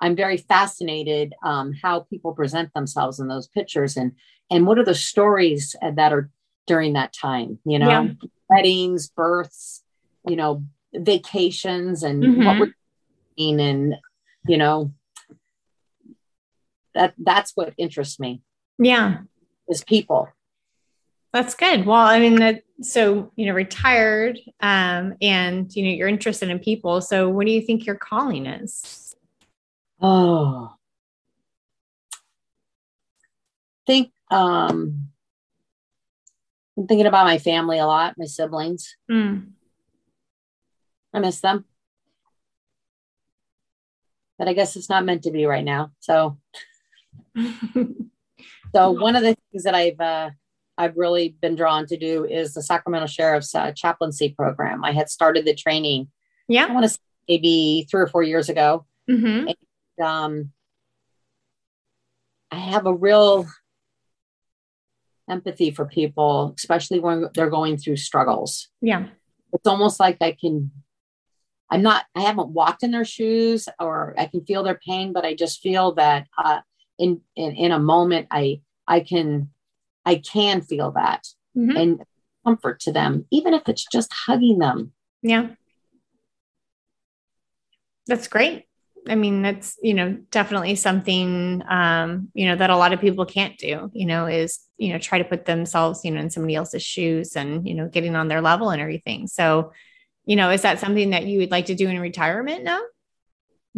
i'm 0.00 0.14
very 0.16 0.36
fascinated 0.36 1.34
um, 1.44 1.72
how 1.82 2.00
people 2.00 2.32
present 2.32 2.72
themselves 2.74 3.18
in 3.20 3.28
those 3.28 3.48
pictures 3.48 3.96
and 3.96 4.12
and 4.50 4.66
what 4.66 4.78
are 4.78 4.84
the 4.84 4.94
stories 4.94 5.74
that 5.94 6.12
are 6.12 6.30
during 6.66 6.92
that 6.94 7.12
time 7.12 7.58
you 7.64 7.78
know 7.78 7.88
Yeah. 7.88 8.08
weddings 8.48 9.08
births 9.08 9.82
you 10.28 10.36
know, 10.36 10.64
vacations 10.94 12.02
and 12.02 12.22
mm-hmm. 12.22 12.44
what 12.44 12.58
we're 12.58 12.74
doing 13.36 13.60
and, 13.60 13.94
you 14.46 14.56
know, 14.56 14.92
that 16.94 17.14
that's 17.18 17.52
what 17.54 17.74
interests 17.76 18.18
me. 18.18 18.42
Yeah. 18.78 19.18
Is 19.68 19.84
people. 19.84 20.28
That's 21.32 21.54
good. 21.54 21.84
Well, 21.84 22.00
I 22.00 22.20
mean 22.20 22.36
that 22.36 22.62
so, 22.80 23.32
you 23.36 23.46
know, 23.46 23.52
retired 23.52 24.38
um 24.60 25.14
and 25.20 25.74
you 25.74 25.84
know, 25.84 25.90
you're 25.90 26.08
interested 26.08 26.48
in 26.48 26.58
people. 26.58 27.00
So 27.00 27.28
what 27.28 27.46
do 27.46 27.52
you 27.52 27.60
think 27.60 27.86
your 27.86 27.96
calling 27.96 28.46
is? 28.46 29.14
Oh. 30.00 30.74
think 33.86 34.12
um 34.30 35.08
I'm 36.76 36.86
thinking 36.86 37.06
about 37.06 37.26
my 37.26 37.38
family 37.38 37.78
a 37.78 37.86
lot, 37.86 38.14
my 38.16 38.26
siblings. 38.26 38.96
Mm. 39.10 39.48
I 41.12 41.18
miss 41.18 41.40
them. 41.40 41.64
But 44.38 44.46
I 44.46 44.52
guess 44.52 44.76
it's 44.76 44.88
not 44.88 45.04
meant 45.04 45.24
to 45.24 45.32
be 45.32 45.46
right 45.46 45.64
now. 45.64 45.90
So 45.98 46.38
so 48.74 48.90
one 48.92 49.16
of 49.16 49.22
the 49.22 49.36
things 49.50 49.64
that 49.64 49.74
I've 49.74 50.00
uh, 50.00 50.30
I've 50.78 50.96
really 50.96 51.36
been 51.40 51.56
drawn 51.56 51.86
to 51.86 51.96
do 51.96 52.24
is 52.24 52.54
the 52.54 52.62
Sacramento 52.62 53.06
Sheriff's 53.06 53.54
uh, 53.54 53.72
chaplaincy 53.72 54.30
program. 54.30 54.84
I 54.84 54.92
had 54.92 55.10
started 55.10 55.44
the 55.44 55.54
training. 55.54 56.08
Yeah, 56.48 56.66
I 56.66 56.72
want 56.72 56.84
to 56.84 56.88
say 56.90 56.98
maybe 57.28 57.86
three 57.90 58.00
or 58.00 58.06
four 58.06 58.22
years 58.22 58.48
ago. 58.48 58.86
Mm-hmm. 59.10 59.48
And, 59.48 60.06
um, 60.06 60.52
I 62.50 62.56
have 62.56 62.86
a 62.86 62.94
real 62.94 63.46
empathy 65.28 65.70
for 65.70 65.84
people, 65.84 66.54
especially 66.56 67.00
when 67.00 67.28
they're 67.34 67.50
going 67.50 67.76
through 67.76 67.96
struggles. 67.96 68.68
Yeah, 68.80 69.08
it's 69.52 69.66
almost 69.66 70.00
like 70.00 70.16
I 70.20 70.32
can. 70.32 70.70
I'm 71.70 71.82
not. 71.82 72.06
I 72.14 72.20
haven't 72.20 72.48
walked 72.48 72.82
in 72.82 72.92
their 72.92 73.04
shoes, 73.04 73.68
or 73.78 74.14
I 74.16 74.26
can 74.26 74.44
feel 74.46 74.62
their 74.62 74.80
pain, 74.86 75.12
but 75.12 75.26
I 75.26 75.34
just 75.34 75.60
feel 75.60 75.94
that 75.96 76.26
uh, 76.42 76.60
in, 76.98 77.20
in 77.36 77.52
in 77.52 77.72
a 77.72 77.78
moment 77.78 78.26
i 78.30 78.60
i 78.86 79.00
can 79.00 79.50
i 80.08 80.16
can 80.16 80.60
feel 80.62 80.90
that 80.92 81.22
mm-hmm. 81.56 81.76
and 81.76 82.02
comfort 82.48 82.80
to 82.80 82.92
them 82.92 83.26
even 83.30 83.54
if 83.54 83.68
it's 83.68 83.86
just 83.92 84.12
hugging 84.26 84.58
them. 84.58 84.92
Yeah. 85.22 85.48
That's 88.06 88.28
great. 88.28 88.64
I 89.08 89.14
mean 89.14 89.42
that's 89.42 89.76
you 89.82 89.94
know 89.94 90.18
definitely 90.30 90.74
something 90.74 91.62
um 91.68 92.28
you 92.34 92.46
know 92.46 92.56
that 92.56 92.70
a 92.70 92.76
lot 92.76 92.92
of 92.92 93.00
people 93.00 93.24
can't 93.24 93.56
do 93.56 93.90
you 93.94 94.04
know 94.04 94.26
is 94.26 94.58
you 94.76 94.92
know 94.92 94.98
try 94.98 95.18
to 95.18 95.24
put 95.24 95.46
themselves 95.46 96.04
you 96.04 96.10
know 96.10 96.20
in 96.20 96.30
somebody 96.30 96.54
else's 96.54 96.82
shoes 96.82 97.36
and 97.36 97.66
you 97.66 97.74
know 97.74 97.88
getting 97.88 98.16
on 98.16 98.28
their 98.28 98.40
level 98.40 98.70
and 98.70 98.82
everything. 98.82 99.26
So 99.26 99.72
you 100.26 100.36
know 100.36 100.50
is 100.50 100.62
that 100.62 100.78
something 100.78 101.10
that 101.10 101.26
you 101.26 101.38
would 101.38 101.50
like 101.50 101.66
to 101.66 101.74
do 101.74 101.88
in 101.88 101.98
retirement 102.00 102.64
now 102.64 102.80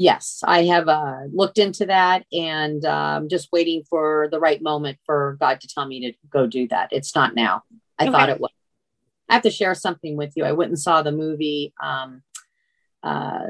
yes, 0.00 0.40
I 0.46 0.64
have 0.64 0.88
uh, 0.88 1.24
looked 1.30 1.58
into 1.58 1.84
that 1.84 2.24
and 2.32 2.86
I'm 2.86 3.24
um, 3.24 3.28
just 3.28 3.50
waiting 3.52 3.84
for 3.88 4.28
the 4.30 4.40
right 4.40 4.60
moment 4.62 4.96
for 5.04 5.36
God 5.38 5.60
to 5.60 5.68
tell 5.68 5.84
me 5.84 6.00
to 6.00 6.16
go 6.30 6.46
do 6.46 6.66
that. 6.68 6.88
It's 6.90 7.14
not 7.14 7.34
now. 7.34 7.64
I 7.98 8.04
okay. 8.04 8.12
thought 8.12 8.30
it 8.30 8.40
was. 8.40 8.50
I 9.28 9.34
have 9.34 9.42
to 9.42 9.50
share 9.50 9.74
something 9.74 10.16
with 10.16 10.32
you. 10.36 10.44
I 10.44 10.52
went 10.52 10.70
and 10.70 10.78
saw 10.78 11.02
the 11.02 11.12
movie 11.12 11.74
um, 11.82 12.22
uh, 13.02 13.48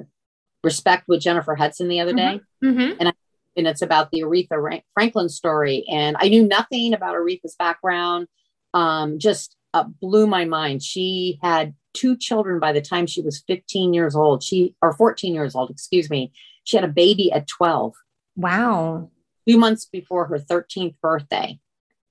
Respect 0.64 1.04
with 1.06 1.22
Jennifer 1.22 1.54
Hudson 1.54 1.88
the 1.88 2.00
other 2.00 2.12
day, 2.12 2.40
mm-hmm. 2.62 2.66
Mm-hmm. 2.78 2.96
and 2.98 3.08
I, 3.08 3.12
and 3.56 3.66
it's 3.66 3.80
about 3.80 4.10
the 4.10 4.20
Aretha 4.20 4.82
Franklin 4.92 5.30
story. 5.30 5.86
And 5.88 6.16
I 6.18 6.28
knew 6.28 6.46
nothing 6.46 6.92
about 6.92 7.14
Aretha's 7.14 7.56
background. 7.58 8.26
Um, 8.74 9.18
just 9.18 9.56
uh, 9.72 9.84
blew 9.84 10.26
my 10.26 10.44
mind. 10.44 10.82
She 10.82 11.38
had 11.42 11.74
two 11.94 12.16
children 12.16 12.58
by 12.60 12.72
the 12.72 12.80
time 12.80 13.06
she 13.06 13.22
was 13.22 13.42
15 13.46 13.94
years 13.94 14.14
old. 14.14 14.42
She 14.42 14.74
or 14.82 14.92
14 14.92 15.34
years 15.34 15.54
old, 15.54 15.70
excuse 15.70 16.10
me. 16.10 16.32
She 16.64 16.76
had 16.76 16.84
a 16.84 16.88
baby 16.88 17.32
at 17.32 17.46
12. 17.46 17.94
Wow. 18.36 19.10
Two 19.48 19.58
months 19.58 19.86
before 19.86 20.26
her 20.26 20.38
13th 20.38 20.94
birthday. 21.02 21.58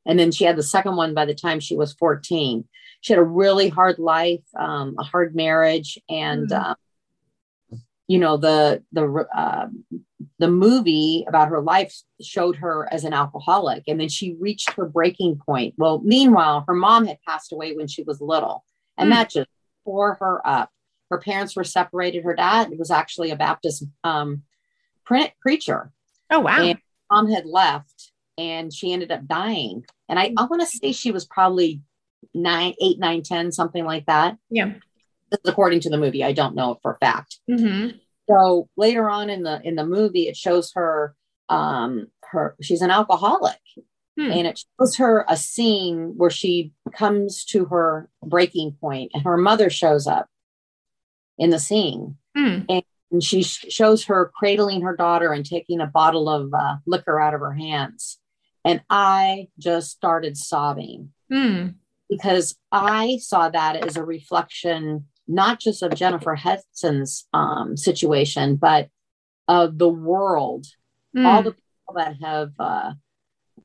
And 0.05 0.17
then 0.17 0.31
she 0.31 0.43
had 0.43 0.55
the 0.55 0.63
second 0.63 0.95
one 0.95 1.13
by 1.13 1.25
the 1.25 1.35
time 1.35 1.59
she 1.59 1.75
was 1.75 1.93
14. 1.93 2.67
She 3.01 3.13
had 3.13 3.19
a 3.19 3.23
really 3.23 3.69
hard 3.69 3.99
life, 3.99 4.43
um, 4.57 4.95
a 4.99 5.03
hard 5.03 5.35
marriage, 5.35 5.99
and 6.09 6.49
mm. 6.49 6.71
uh, 6.71 6.75
you 8.07 8.17
know 8.17 8.37
the 8.37 8.83
the 8.91 9.25
uh, 9.35 9.67
the 10.39 10.49
movie 10.49 11.25
about 11.27 11.49
her 11.49 11.61
life 11.61 11.95
showed 12.21 12.57
her 12.57 12.91
as 12.91 13.03
an 13.05 13.13
alcoholic, 13.13 13.83
and 13.87 13.99
then 13.99 14.09
she 14.09 14.35
reached 14.39 14.71
her 14.71 14.85
breaking 14.85 15.39
point. 15.45 15.75
Well, 15.77 16.01
meanwhile, 16.03 16.65
her 16.67 16.73
mom 16.73 17.05
had 17.05 17.19
passed 17.25 17.53
away 17.53 17.73
when 17.73 17.87
she 17.87 18.03
was 18.03 18.19
little, 18.19 18.65
and 18.97 19.09
mm. 19.09 19.13
that 19.13 19.29
just 19.29 19.49
tore 19.83 20.15
her 20.15 20.45
up. 20.47 20.69
Her 21.09 21.19
parents 21.19 21.55
were 21.55 21.63
separated. 21.63 22.23
Her 22.23 22.35
dad 22.35 22.69
was 22.77 22.91
actually 22.91 23.31
a 23.31 23.35
Baptist 23.35 23.83
um, 24.03 24.43
pre- 25.05 25.33
preacher. 25.41 25.91
Oh, 26.29 26.39
wow. 26.39 26.61
And 26.61 26.79
mom 27.11 27.29
had 27.31 27.45
left 27.45 28.11
and 28.37 28.73
she 28.73 28.93
ended 28.93 29.11
up 29.11 29.27
dying. 29.27 29.85
And 30.07 30.19
I, 30.19 30.33
I 30.37 30.45
want 30.45 30.61
to 30.61 30.67
say 30.67 30.91
she 30.91 31.11
was 31.11 31.25
probably 31.25 31.81
nine, 32.33 32.73
eight, 32.81 32.99
nine, 32.99 33.23
10, 33.23 33.51
something 33.51 33.83
like 33.83 34.05
that. 34.05 34.37
Yeah. 34.49 34.73
This 35.31 35.41
is 35.43 35.49
according 35.51 35.81
to 35.81 35.89
the 35.89 35.97
movie. 35.97 36.23
I 36.23 36.31
don't 36.31 36.55
know 36.55 36.79
for 36.81 36.93
a 36.93 36.97
fact. 37.05 37.39
Mm-hmm. 37.49 37.97
So 38.29 38.69
later 38.77 39.09
on 39.09 39.29
in 39.29 39.43
the 39.43 39.59
in 39.63 39.75
the 39.75 39.85
movie, 39.85 40.27
it 40.27 40.37
shows 40.37 40.71
her 40.75 41.15
um 41.49 42.07
her 42.31 42.55
she's 42.61 42.81
an 42.81 42.91
alcoholic 42.91 43.57
Hmm. 44.19 44.31
And 44.31 44.47
it 44.47 44.63
shows 44.77 44.97
her 44.97 45.23
a 45.29 45.37
scene 45.37 46.13
where 46.17 46.29
she 46.29 46.73
comes 46.93 47.45
to 47.45 47.65
her 47.65 48.09
breaking 48.21 48.73
point 48.81 49.11
and 49.13 49.23
her 49.23 49.37
mother 49.37 49.69
shows 49.69 50.07
up 50.07 50.27
in 51.37 51.51
the 51.51 51.59
scene. 51.59 52.17
Hmm. 52.35 52.59
And, 52.67 52.83
she 53.21 53.41
sh- 53.41 53.65
shows 53.69 54.05
her 54.05 54.31
cradling 54.37 54.81
her 54.81 54.95
daughter 54.95 55.33
and 55.33 55.43
taking 55.43 55.81
a 55.81 55.87
bottle 55.87 56.29
of 56.29 56.53
uh, 56.53 56.75
liquor 56.85 57.19
out 57.19 57.33
of 57.33 57.39
her 57.39 57.55
hands. 57.55 58.19
And 58.63 58.83
I 58.87 59.47
just 59.57 59.89
started 59.89 60.37
sobbing 60.37 61.11
hmm. 61.27 61.69
because 62.07 62.55
I 62.71 63.17
saw 63.19 63.49
that 63.49 63.77
as 63.77 63.97
a 63.97 64.03
reflection, 64.03 65.07
not 65.27 65.59
just 65.59 65.81
of 65.81 65.95
Jennifer 65.95 66.35
Hudson's 66.35 67.25
um, 67.33 67.75
situation, 67.75 68.57
but 68.57 68.89
of 69.47 69.79
the 69.79 69.89
world, 69.89 70.67
all 71.17 71.41
the 71.41 71.53
people 71.53 71.95
that 71.95 72.17
have 72.21 72.51
uh, 72.59 72.91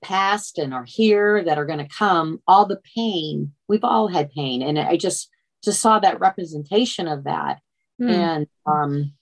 past 0.05 0.59
and 0.59 0.75
are 0.75 0.85
here 0.85 1.43
that 1.43 1.59
are 1.59 1.65
going 1.65 1.79
to 1.79 1.89
come 1.89 2.41
all 2.47 2.67
the 2.67 2.81
pain 2.95 3.53
we've 3.69 3.85
all 3.85 4.09
had 4.09 4.31
pain. 4.31 4.63
And 4.63 4.79
i 4.79 4.97
just 4.97 5.31
just 5.65 5.81
saw 5.81 5.99
that 5.99 6.21
representation 6.21 7.09
of 7.09 7.25
that. 7.25 7.61
Mm. 8.01 8.11
and 8.11 8.47
um 8.67 9.13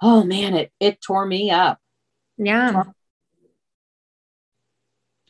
oh 0.00 0.22
man 0.22 0.54
it 0.54 0.72
it 0.80 1.00
tore 1.00 1.26
me 1.26 1.50
up. 1.50 1.78
Yeah. 2.36 2.72
Tore- 2.72 2.94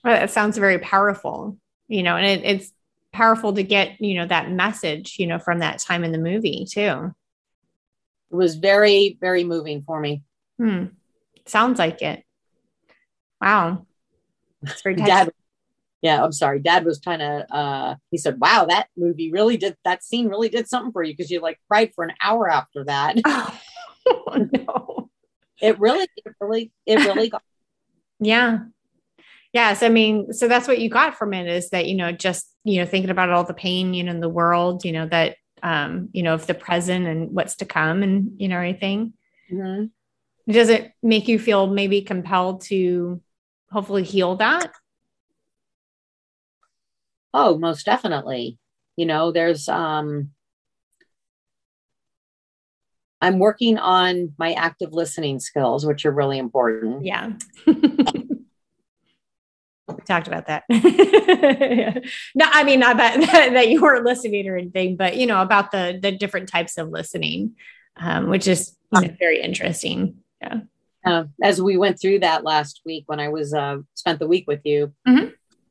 well, 0.05 0.23
it 0.23 0.31
sounds 0.31 0.57
very 0.59 0.79
powerful 0.79 1.59
you 1.89 2.03
know 2.03 2.17
and 2.17 2.27
it, 2.27 2.45
it's 2.45 2.73
powerful 3.13 3.55
to 3.55 3.63
get 3.63 4.01
you 4.01 4.15
know 4.15 4.27
that 4.27 4.51
message 4.51 5.17
you 5.19 5.27
know 5.27 5.39
from 5.39 5.61
that 5.61 5.81
time 5.81 6.05
in 6.05 6.13
the 6.13 6.19
movie 6.19 6.67
too. 6.71 7.15
It 8.31 8.35
was 8.35 8.57
very 8.57 9.19
very 9.21 9.45
moving 9.45 9.83
for 9.83 9.99
me. 9.99 10.23
Hmm. 10.59 10.87
sounds 11.47 11.79
like 11.79 12.03
it. 12.03 12.23
Wow 13.41 13.87
it's 14.63 14.83
very 14.83 14.95
Dad, 14.97 15.31
yeah, 16.03 16.23
I'm 16.23 16.33
sorry. 16.33 16.61
Dad 16.61 16.85
was 16.85 16.99
kind 16.99 17.23
of, 17.23 17.43
uh, 17.51 17.95
he 18.11 18.19
said, 18.19 18.39
wow, 18.41 18.67
that 18.69 18.89
movie 18.97 19.33
really 19.33 19.57
did, 19.57 19.77
that 19.85 20.05
scene 20.05 20.29
really 20.29 20.49
did 20.49 20.69
something 20.69 20.93
for 20.93 21.03
you 21.03 21.13
because 21.13 21.31
you 21.31 21.41
like 21.41 21.59
cried 21.69 21.93
for 21.95 22.05
an 22.05 22.13
hour 22.23 22.51
after 22.51 22.85
that. 22.85 23.17
Oh, 24.11 24.49
no. 24.53 25.11
It 25.61 25.79
really, 25.79 26.07
it 26.17 26.35
really, 26.41 26.73
it 26.87 26.97
really 26.97 27.29
got. 27.29 27.43
yeah. 28.21 28.61
Yes. 29.53 29.83
I 29.83 29.91
mean, 29.91 30.33
so 30.33 30.49
that's 30.49 30.67
what 30.67 30.79
you 30.79 30.89
got 30.89 31.17
from 31.17 31.35
it 31.35 31.47
is 31.47 31.69
that, 31.71 31.87
you 31.87 31.95
know, 31.95 32.11
just, 32.13 32.49
you 32.65 32.81
know, 32.81 32.87
thinking 32.87 33.11
about 33.11 33.29
all 33.29 33.45
the 33.45 33.53
pain, 33.53 33.93
you 33.93 34.05
know, 34.05 34.13
in 34.13 34.21
the 34.21 34.29
world, 34.31 34.87
you 34.87 34.93
know, 34.93 35.07
that, 35.09 35.37
um, 35.63 36.09
you 36.13 36.23
know, 36.23 36.33
of 36.33 36.47
the 36.47 36.55
present 36.55 37.07
and 37.07 37.33
what's 37.33 37.57
to 37.57 37.67
come 37.67 38.03
and, 38.03 38.33
you 38.41 38.49
know, 38.49 38.57
everything. 38.57 39.13
Mm-hmm. 39.53 39.87
Does 40.51 40.71
it 40.71 40.93
make 41.03 41.29
you 41.29 41.39
feel 41.39 41.67
maybe 41.67 42.01
compelled 42.01 42.63
to 42.63 43.21
hopefully 43.71 44.03
heal 44.03 44.37
that? 44.37 44.73
Oh, 47.35 47.59
most 47.59 47.85
definitely. 47.85 48.59
You 48.97 49.07
know, 49.07 49.33
there's 49.33 49.69
um 49.69 50.31
I'm 53.21 53.39
working 53.39 53.79
on 53.79 54.35
my 54.39 54.53
active 54.53 54.93
listening 54.93 55.41
skills, 55.41 55.85
which 55.85 56.07
are 56.07 56.13
really 56.13 56.39
important. 56.39 57.05
Yeah. 57.05 57.33
we 57.67 57.75
talked 60.07 60.29
about 60.29 60.47
that. 60.47 60.63
no, 60.69 62.47
I 62.47 62.65
mean 62.65 62.81
not 62.81 62.97
that, 62.99 63.21
that 63.53 63.69
you 63.69 63.83
weren't 63.83 64.05
listening 64.05 64.49
or 64.49 64.57
anything, 64.57 64.97
but 64.97 65.17
you 65.17 65.27
know, 65.27 65.43
about 65.43 65.73
the 65.73 65.99
the 66.01 66.13
different 66.13 66.49
types 66.49 66.79
of 66.79 66.89
listening, 66.89 67.57
um, 67.97 68.29
which 68.29 68.47
is 68.49 68.77
you 68.93 69.01
know, 69.03 69.15
very 69.19 69.43
interesting. 69.43 70.19
Yeah 70.41 70.61
uh, 71.05 71.25
as 71.43 71.61
we 71.61 71.77
went 71.77 72.01
through 72.01 72.21
that 72.21 72.45
last 72.45 72.83
week 72.85 73.05
when 73.07 73.21
I 73.21 73.29
was 73.29 73.55
uh, 73.55 73.79
spent 73.95 74.19
the 74.19 74.29
week 74.29 74.47
with 74.47 74.61
you, 74.65 74.93
mm-hmm. 75.07 75.29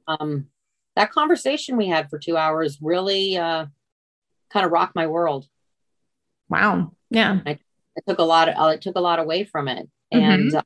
um, 0.08 0.48
that 0.96 1.12
conversation 1.12 1.78
we 1.78 1.88
had 1.88 2.10
for 2.10 2.20
two 2.20 2.38
hours 2.38 2.80
really 2.82 3.38
uh, 3.38 3.66
kind 4.52 4.66
of 4.66 4.72
rocked 4.72 4.96
my 4.96 5.08
world. 5.08 5.48
Wow. 6.50 6.94
Yeah. 7.10 7.40
I, 7.46 7.52
I 7.98 8.02
took 8.08 8.20
a 8.20 8.24
lot 8.24 8.50
of, 8.50 8.56
I 8.58 8.78
took 8.78 8.96
a 8.96 9.02
lot 9.02 9.20
away 9.20 9.44
from 9.44 9.68
it. 9.68 9.90
And 10.12 10.52
mm-hmm. 10.52 10.58
uh, 10.58 10.62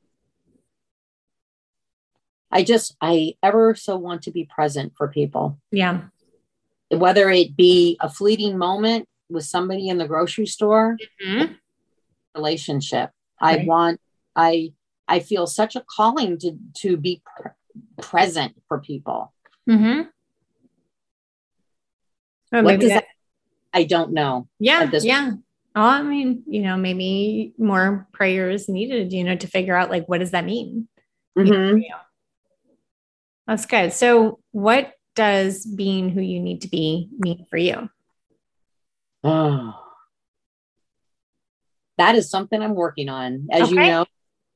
I 2.52 2.64
just, 2.64 2.96
I 3.02 3.36
ever 3.42 3.76
so 3.76 3.96
want 3.96 4.24
to 4.24 4.32
be 4.32 4.46
present 4.46 4.94
for 4.98 5.08
people. 5.08 5.58
Yeah. 5.72 6.02
Whether 6.90 7.30
it 7.30 7.56
be 7.56 7.98
a 8.02 8.10
fleeting 8.10 8.58
moment 8.58 9.08
with 9.30 9.46
somebody 9.46 9.88
in 9.88 9.98
the 9.98 10.08
grocery 10.08 10.46
store, 10.46 10.98
mm-hmm. 11.26 11.54
relationship. 12.36 13.12
Right. 13.42 13.62
I 13.62 13.64
want, 13.66 14.01
I, 14.36 14.74
I 15.08 15.20
feel 15.20 15.48
such 15.48 15.76
a 15.76 15.84
calling 15.90 16.38
to, 16.40 16.58
to 16.82 16.98
be 16.98 17.22
pr- 17.36 17.50
present 18.02 18.56
for 18.68 18.80
people. 18.80 19.34
Mm-hmm. 19.70 20.02
Well, 22.52 22.64
what 22.64 22.80
does 22.80 22.90
that, 22.90 23.06
that, 23.06 23.78
I 23.78 23.84
don't 23.84 24.14
know. 24.14 24.48
Yeah. 24.60 24.90
yeah. 24.92 25.32
Oh, 25.74 25.82
I 25.82 26.02
mean, 26.02 26.44
you 26.48 26.62
know, 26.62 26.76
maybe 26.76 27.54
more 27.58 28.08
prayer 28.12 28.50
is 28.50 28.68
needed, 28.68 29.14
you 29.14 29.24
know, 29.24 29.38
to 29.38 29.48
figure 29.48 29.76
out 29.76 29.90
like, 29.90 30.08
what 30.08 30.20
does 30.20 30.32
that 30.32 30.44
mean? 30.44 30.90
Mm-hmm. 31.38 31.78
You 31.78 31.90
know, 31.90 31.96
that's 33.48 33.66
good. 33.66 33.94
So, 33.94 34.40
what 34.52 34.94
does 35.16 35.66
being 35.66 36.10
who 36.10 36.22
you 36.22 36.42
need 36.42 36.62
to 36.62 36.68
be 36.68 37.08
mean 37.18 37.46
for 37.50 37.58
you? 37.58 37.90
Oh, 39.24 39.74
that 41.98 42.16
is 42.16 42.30
something 42.30 42.62
I'm 42.62 42.76
working 42.76 43.08
on. 43.08 43.48
As 43.50 43.64
okay. 43.64 43.72
you 43.72 43.78
know, 43.78 44.06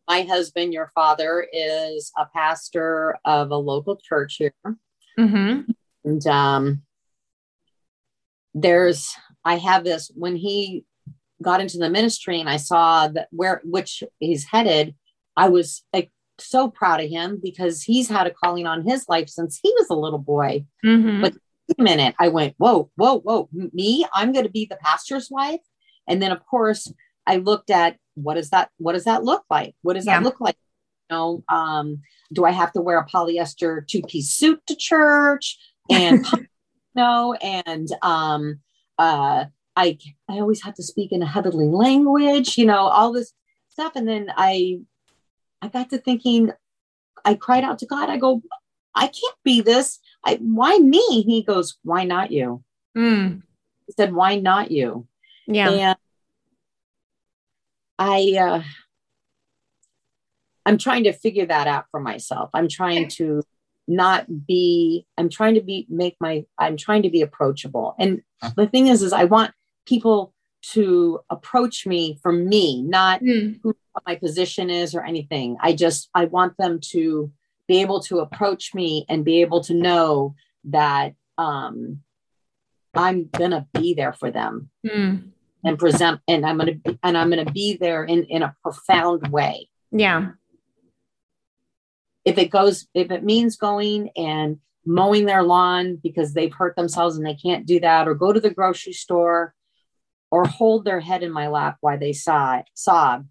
my 0.07 0.21
husband, 0.21 0.73
your 0.73 0.91
father, 0.93 1.47
is 1.51 2.11
a 2.17 2.25
pastor 2.25 3.17
of 3.25 3.51
a 3.51 3.57
local 3.57 3.97
church 3.97 4.35
here. 4.37 4.53
Mm-hmm. 5.19 5.71
And 6.03 6.27
um, 6.27 6.81
there's, 8.53 9.15
I 9.43 9.57
have 9.57 9.83
this 9.83 10.11
when 10.15 10.35
he 10.35 10.85
got 11.41 11.61
into 11.61 11.77
the 11.77 11.89
ministry 11.89 12.39
and 12.39 12.49
I 12.49 12.57
saw 12.57 13.07
that 13.09 13.27
where 13.31 13.61
which 13.63 14.03
he's 14.19 14.45
headed, 14.45 14.95
I 15.35 15.49
was 15.49 15.83
like 15.93 16.11
so 16.37 16.69
proud 16.69 17.01
of 17.01 17.09
him 17.09 17.39
because 17.41 17.81
he's 17.81 18.09
had 18.09 18.27
a 18.27 18.31
calling 18.31 18.67
on 18.67 18.87
his 18.87 19.07
life 19.09 19.29
since 19.29 19.59
he 19.61 19.73
was 19.77 19.89
a 19.89 19.95
little 19.95 20.19
boy. 20.19 20.65
Mm-hmm. 20.85 21.21
But 21.21 21.33
a 21.77 21.81
minute, 21.81 22.15
I 22.19 22.27
went, 22.27 22.53
whoa, 22.57 22.91
whoa, 22.95 23.19
whoa, 23.19 23.49
me? 23.51 24.05
I'm 24.13 24.31
going 24.31 24.45
to 24.45 24.51
be 24.51 24.65
the 24.65 24.77
pastor's 24.77 25.29
wife. 25.31 25.61
And 26.07 26.21
then, 26.21 26.31
of 26.31 26.45
course, 26.45 26.91
I 27.25 27.37
looked 27.37 27.71
at 27.71 27.97
what 28.15 28.37
is 28.37 28.49
that? 28.49 28.69
What 28.77 28.93
does 28.93 29.05
that 29.05 29.23
look 29.23 29.43
like? 29.49 29.75
What 29.81 29.93
does 29.93 30.05
yeah. 30.05 30.19
that 30.19 30.23
look 30.23 30.41
like? 30.41 30.57
You 31.09 31.15
know, 31.15 31.43
um, 31.49 32.01
do 32.33 32.45
I 32.45 32.51
have 32.51 32.71
to 32.73 32.81
wear 32.81 32.97
a 32.97 33.05
polyester 33.05 33.87
two 33.87 34.01
piece 34.01 34.31
suit 34.31 34.61
to 34.67 34.75
church? 34.75 35.57
And 35.89 36.25
no, 36.95 37.33
and 37.35 37.87
um, 38.01 38.59
uh, 38.97 39.45
I 39.75 39.97
I 40.29 40.33
always 40.33 40.63
have 40.63 40.75
to 40.75 40.83
speak 40.83 41.11
in 41.11 41.21
a 41.21 41.27
heavenly 41.27 41.67
language. 41.67 42.57
You 42.57 42.65
know, 42.65 42.87
all 42.87 43.11
this 43.13 43.33
stuff, 43.69 43.93
and 43.95 44.07
then 44.07 44.31
I 44.35 44.79
I 45.61 45.67
got 45.67 45.89
to 45.89 45.97
thinking, 45.97 46.51
I 47.23 47.35
cried 47.35 47.63
out 47.63 47.79
to 47.79 47.85
God. 47.85 48.09
I 48.09 48.17
go, 48.17 48.41
I 48.93 49.07
can't 49.07 49.37
be 49.43 49.61
this. 49.61 49.99
I, 50.23 50.35
why 50.35 50.77
me? 50.77 51.23
He 51.23 51.43
goes, 51.43 51.77
why 51.83 52.03
not 52.03 52.31
you? 52.31 52.63
Mm. 52.97 53.41
He 53.87 53.93
said, 53.93 54.13
why 54.13 54.37
not 54.37 54.71
you? 54.71 55.07
Yeah. 55.47 55.69
And 55.69 55.97
I, 57.97 58.35
uh, 58.39 58.63
I'm 60.65 60.77
trying 60.77 61.03
to 61.05 61.13
figure 61.13 61.45
that 61.45 61.67
out 61.67 61.85
for 61.91 61.99
myself. 61.99 62.49
I'm 62.53 62.67
trying 62.67 63.07
to 63.09 63.43
not 63.87 64.47
be, 64.47 65.05
I'm 65.17 65.29
trying 65.29 65.55
to 65.55 65.61
be, 65.61 65.85
make 65.89 66.17
my, 66.19 66.45
I'm 66.57 66.75
trying 66.77 67.03
to 67.03 67.09
be 67.09 67.21
approachable. 67.21 67.95
And 67.99 68.21
the 68.55 68.67
thing 68.67 68.87
is, 68.87 69.01
is 69.01 69.13
I 69.13 69.25
want 69.25 69.51
people 69.85 70.33
to 70.73 71.19
approach 71.29 71.85
me 71.85 72.19
for 72.21 72.31
me, 72.31 72.81
not 72.81 73.21
mm. 73.21 73.59
who 73.61 73.75
my 74.05 74.15
position 74.15 74.69
is 74.69 74.95
or 74.95 75.03
anything. 75.03 75.57
I 75.61 75.73
just 75.73 76.09
I 76.13 76.25
want 76.25 76.57
them 76.57 76.79
to 76.91 77.31
be 77.67 77.81
able 77.81 78.01
to 78.01 78.19
approach 78.19 78.73
me 78.73 79.05
and 79.07 79.23
be 79.23 79.41
able 79.41 79.61
to 79.61 79.73
know 79.73 80.35
that 80.65 81.13
um, 81.37 82.01
I'm 82.93 83.29
gonna 83.31 83.67
be 83.73 83.93
there 83.93 84.13
for 84.13 84.31
them 84.31 84.69
mm. 84.85 85.29
And 85.65 85.77
present, 85.77 86.21
and 86.27 86.45
I'm 86.45 86.57
gonna 86.57 86.75
be, 86.75 86.97
and 87.03 87.17
I'm 87.17 87.29
gonna 87.29 87.51
be 87.51 87.75
there 87.75 88.05
in 88.05 88.23
in 88.25 88.43
a 88.43 88.55
profound 88.63 89.27
way. 89.27 89.67
Yeah. 89.91 90.31
If 92.23 92.37
it 92.37 92.49
goes, 92.49 92.87
if 92.93 93.11
it 93.11 93.23
means 93.23 93.57
going 93.57 94.11
and 94.15 94.59
mowing 94.85 95.25
their 95.25 95.43
lawn 95.43 95.97
because 96.01 96.33
they've 96.33 96.53
hurt 96.53 96.75
themselves 96.75 97.17
and 97.17 97.25
they 97.25 97.35
can't 97.35 97.65
do 97.65 97.81
that, 97.81 98.07
or 98.07 98.15
go 98.15 98.31
to 98.31 98.39
the 98.39 98.49
grocery 98.49 98.93
store 98.93 99.53
or 100.31 100.45
hold 100.45 100.85
their 100.85 100.99
head 100.99 101.23
in 101.23 101.31
my 101.31 101.47
lap 101.47 101.77
while 101.81 101.99
they 101.99 102.13
sob, 102.13 102.63
sob 102.73 103.25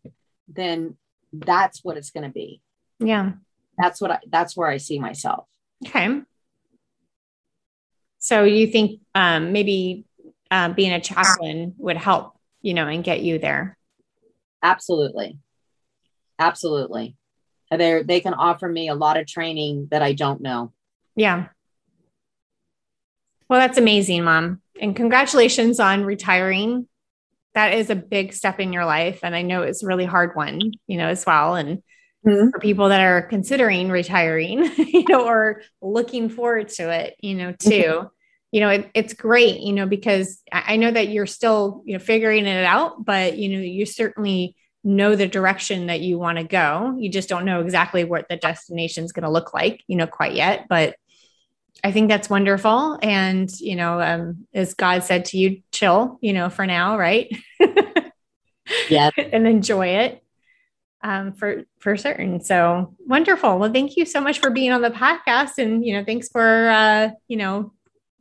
then 0.49 0.97
that's 1.33 1.83
what 1.83 1.97
it's 1.97 2.11
going 2.11 2.25
to 2.25 2.31
be. 2.31 2.61
Yeah. 2.99 3.33
That's 3.79 4.01
what 4.01 4.11
I, 4.12 4.18
that's 4.29 4.57
where 4.57 4.68
I 4.68 4.77
see 4.77 4.99
myself. 4.99 5.47
Okay. 5.87 6.20
So 8.18 8.44
you 8.44 8.68
think 8.68 9.01
um, 9.14 9.53
maybe 9.53 10.05
uh, 10.55 10.69
being 10.69 10.93
a 10.93 11.01
chaplain 11.01 11.75
would 11.79 11.97
help, 11.97 12.38
you 12.62 12.75
know, 12.75 12.87
and 12.87 13.03
get 13.03 13.23
you 13.23 13.40
there? 13.40 13.77
Absolutely. 14.62 15.37
Absolutely. 16.38 17.17
They 17.73 18.05
they 18.05 18.21
can 18.21 18.35
offer 18.35 18.69
me 18.69 18.88
a 18.88 18.95
lot 18.95 19.17
of 19.17 19.27
training 19.27 19.88
that 19.90 20.01
I 20.01 20.12
don't 20.12 20.40
know. 20.40 20.73
Yeah. 21.17 21.49
Well, 23.49 23.59
that's 23.59 23.79
amazing, 23.79 24.23
mom. 24.23 24.62
And 24.81 24.95
congratulations 24.95 25.81
on 25.81 26.05
retiring. 26.05 26.87
That 27.55 27.75
is 27.75 27.90
a 27.90 27.97
big 27.97 28.33
step 28.33 28.61
in 28.61 28.73
your 28.73 28.85
life. 28.85 29.21
And 29.25 29.35
I 29.35 29.43
know 29.43 29.62
it's 29.62 29.83
a 29.83 29.87
really 29.87 30.05
hard 30.05 30.37
one, 30.37 30.61
you 30.87 30.99
know, 30.99 31.09
as 31.09 31.27
well. 31.27 31.57
And 31.57 31.83
mm-hmm. 32.25 32.51
for 32.51 32.61
people 32.61 32.90
that 32.90 33.01
are 33.01 33.23
considering 33.23 33.90
retiring, 33.90 34.71
you 34.77 35.05
know, 35.09 35.27
or 35.27 35.62
looking 35.83 36.29
forward 36.29 36.69
to 36.71 36.90
it, 36.90 37.17
you 37.21 37.35
know, 37.35 37.53
too. 37.53 37.71
Mm-hmm. 37.71 38.07
You 38.55 38.61
know, 38.61 38.69
it, 38.69 38.90
it's 38.95 39.14
great, 39.14 39.61
you 39.61 39.73
know, 39.73 39.85
because 39.87 40.40
I 40.53 40.77
know 40.77 40.90
that 40.90 41.09
you're 41.09 41.27
still, 41.27 41.83
you 41.85 41.95
know, 41.95 41.99
figuring 41.99 42.47
it 42.47 42.64
out, 42.64 43.05
but, 43.05 43.37
you 43.37 43.49
know, 43.49 43.59
you 43.59 43.85
certainly 43.85 44.55
know 44.85 45.17
the 45.17 45.27
direction 45.27 45.87
that 45.87 46.01
you 46.01 46.19
want 46.19 46.38
to 46.38 46.45
go. 46.45 46.95
You 46.97 47.11
just 47.11 47.29
don't 47.29 47.47
know 47.47 47.61
exactly 47.62 48.05
what 48.05 48.29
the 48.29 48.37
destination 48.37 49.03
is 49.03 49.12
going 49.12 49.25
to 49.25 49.31
look 49.31 49.53
like, 49.53 49.83
you 49.88 49.97
know, 49.97 50.07
quite 50.07 50.35
yet. 50.35 50.67
But 50.69 50.95
I 51.83 51.90
think 51.90 52.09
that's 52.09 52.31
wonderful. 52.31 52.99
And, 53.03 53.51
you 53.61 53.77
know, 53.77 54.01
um, 54.01 54.47
as 54.55 54.75
God 54.75 55.03
said 55.05 55.27
to 55.27 55.37
you, 55.37 55.62
chill, 55.73 56.19
you 56.23 56.33
know, 56.33 56.49
for 56.49 56.64
now, 56.64 56.97
right? 56.97 57.37
yeah. 58.88 59.11
and 59.19 59.47
enjoy 59.47 59.88
it 59.88 60.23
um, 61.03 61.33
for, 61.33 61.64
for 61.81 61.99
certain. 61.99 62.40
So 62.40 62.95
wonderful. 63.01 63.59
Well, 63.59 63.71
thank 63.71 63.97
you 63.99 64.07
so 64.07 64.23
much 64.23 64.38
for 64.38 64.49
being 64.49 64.73
on 64.73 64.81
the 64.81 64.88
podcast. 64.88 65.59
And, 65.59 65.85
you 65.85 65.93
know, 65.93 66.05
thanks 66.05 66.31
for, 66.31 66.71
uh, 66.71 67.11
you 67.29 67.37
know, 67.37 67.73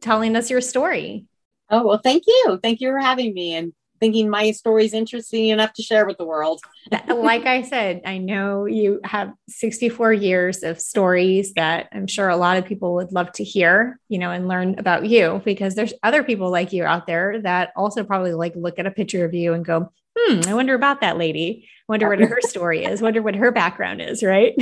telling 0.04 0.36
us 0.36 0.50
your 0.50 0.62
story. 0.62 1.26
Oh, 1.70 1.88
well, 1.88 2.02
thank 2.04 2.24
you. 2.28 2.60
Thank 2.62 2.82
you 2.82 2.90
for 2.90 3.00
having 3.00 3.34
me. 3.34 3.56
And 3.56 3.74
thinking 4.00 4.30
my 4.30 4.52
story 4.52 4.84
is 4.84 4.94
interesting 4.94 5.48
enough 5.48 5.72
to 5.72 5.82
share 5.82 6.06
with 6.06 6.18
the 6.18 6.26
world. 6.26 6.60
like 7.08 7.46
I 7.46 7.62
said, 7.62 8.02
I 8.06 8.18
know 8.18 8.66
you 8.66 9.00
have 9.06 9.32
64 9.48 10.12
years 10.12 10.62
of 10.62 10.82
stories 10.82 11.54
that 11.54 11.88
I'm 11.94 12.08
sure 12.08 12.28
a 12.28 12.36
lot 12.36 12.58
of 12.58 12.66
people 12.66 12.96
would 12.96 13.14
love 13.14 13.32
to 13.34 13.46
hear, 13.46 13.98
you 14.10 14.20
know, 14.20 14.30
and 14.30 14.50
learn 14.50 14.78
about 14.78 15.06
you 15.06 15.42
because 15.46 15.76
there's 15.76 15.94
other 16.04 16.22
people 16.22 16.52
like 16.52 16.74
you 16.74 16.84
out 16.84 17.08
there 17.08 17.40
that 17.44 17.72
also 17.78 18.04
probably 18.04 18.34
like 18.34 18.54
look 18.58 18.78
at 18.78 18.86
a 18.86 18.92
picture 18.92 19.24
of 19.24 19.34
you 19.34 19.54
and 19.54 19.64
go, 19.64 19.90
hmm, 20.20 20.42
I 20.48 20.54
wonder 20.54 20.76
about 20.76 21.00
that 21.00 21.18
lady. 21.18 21.70
Wonder 21.88 22.10
what 22.10 22.20
her 22.20 22.42
story 22.42 22.84
is. 22.84 23.02
Wonder 23.02 23.22
what 23.22 23.36
her 23.36 23.52
background 23.52 24.02
is, 24.02 24.22
right? 24.22 24.54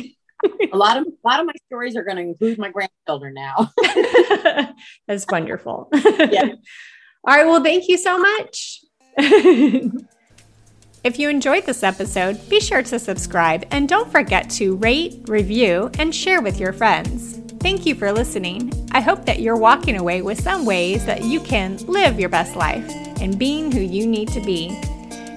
A 0.71 0.77
lot 0.77 0.97
of 0.97 1.07
a 1.07 1.27
lot 1.27 1.39
of 1.39 1.45
my 1.45 1.53
stories 1.67 1.95
are 1.95 2.03
going 2.03 2.17
to 2.17 2.23
include 2.23 2.57
my 2.57 2.69
grandchildren 2.69 3.33
now. 3.33 3.71
That's 5.07 5.25
wonderful. 5.29 5.89
Yeah. 5.93 6.53
All 7.23 7.35
right. 7.35 7.45
Well, 7.45 7.63
thank 7.63 7.87
you 7.87 7.97
so 7.97 8.17
much. 8.17 8.81
if 9.17 11.19
you 11.19 11.29
enjoyed 11.29 11.65
this 11.65 11.83
episode, 11.83 12.49
be 12.49 12.59
sure 12.59 12.81
to 12.83 12.97
subscribe 12.97 13.65
and 13.71 13.87
don't 13.87 14.11
forget 14.11 14.49
to 14.51 14.75
rate, 14.77 15.21
review, 15.27 15.91
and 15.99 16.15
share 16.15 16.41
with 16.41 16.59
your 16.59 16.73
friends. 16.73 17.39
Thank 17.59 17.85
you 17.85 17.93
for 17.93 18.11
listening. 18.11 18.73
I 18.91 19.01
hope 19.01 19.25
that 19.25 19.39
you're 19.39 19.55
walking 19.55 19.97
away 19.97 20.23
with 20.23 20.41
some 20.41 20.65
ways 20.65 21.05
that 21.05 21.23
you 21.23 21.39
can 21.41 21.77
live 21.85 22.19
your 22.19 22.29
best 22.29 22.55
life 22.55 22.89
and 23.21 23.37
being 23.37 23.71
who 23.71 23.81
you 23.81 24.07
need 24.07 24.29
to 24.29 24.41
be. 24.41 24.69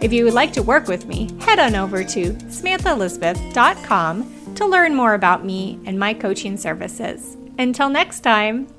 If 0.00 0.12
you 0.12 0.24
would 0.24 0.34
like 0.34 0.52
to 0.54 0.62
work 0.62 0.86
with 0.86 1.06
me, 1.06 1.30
head 1.40 1.58
on 1.58 1.74
over 1.74 2.02
to 2.02 2.32
samanthaelizabeth.com 2.32 4.34
to 4.56 4.66
learn 4.66 4.94
more 4.94 5.14
about 5.14 5.44
me 5.44 5.78
and 5.84 5.98
my 5.98 6.14
coaching 6.14 6.56
services. 6.56 7.36
Until 7.58 7.88
next 7.88 8.20
time. 8.20 8.73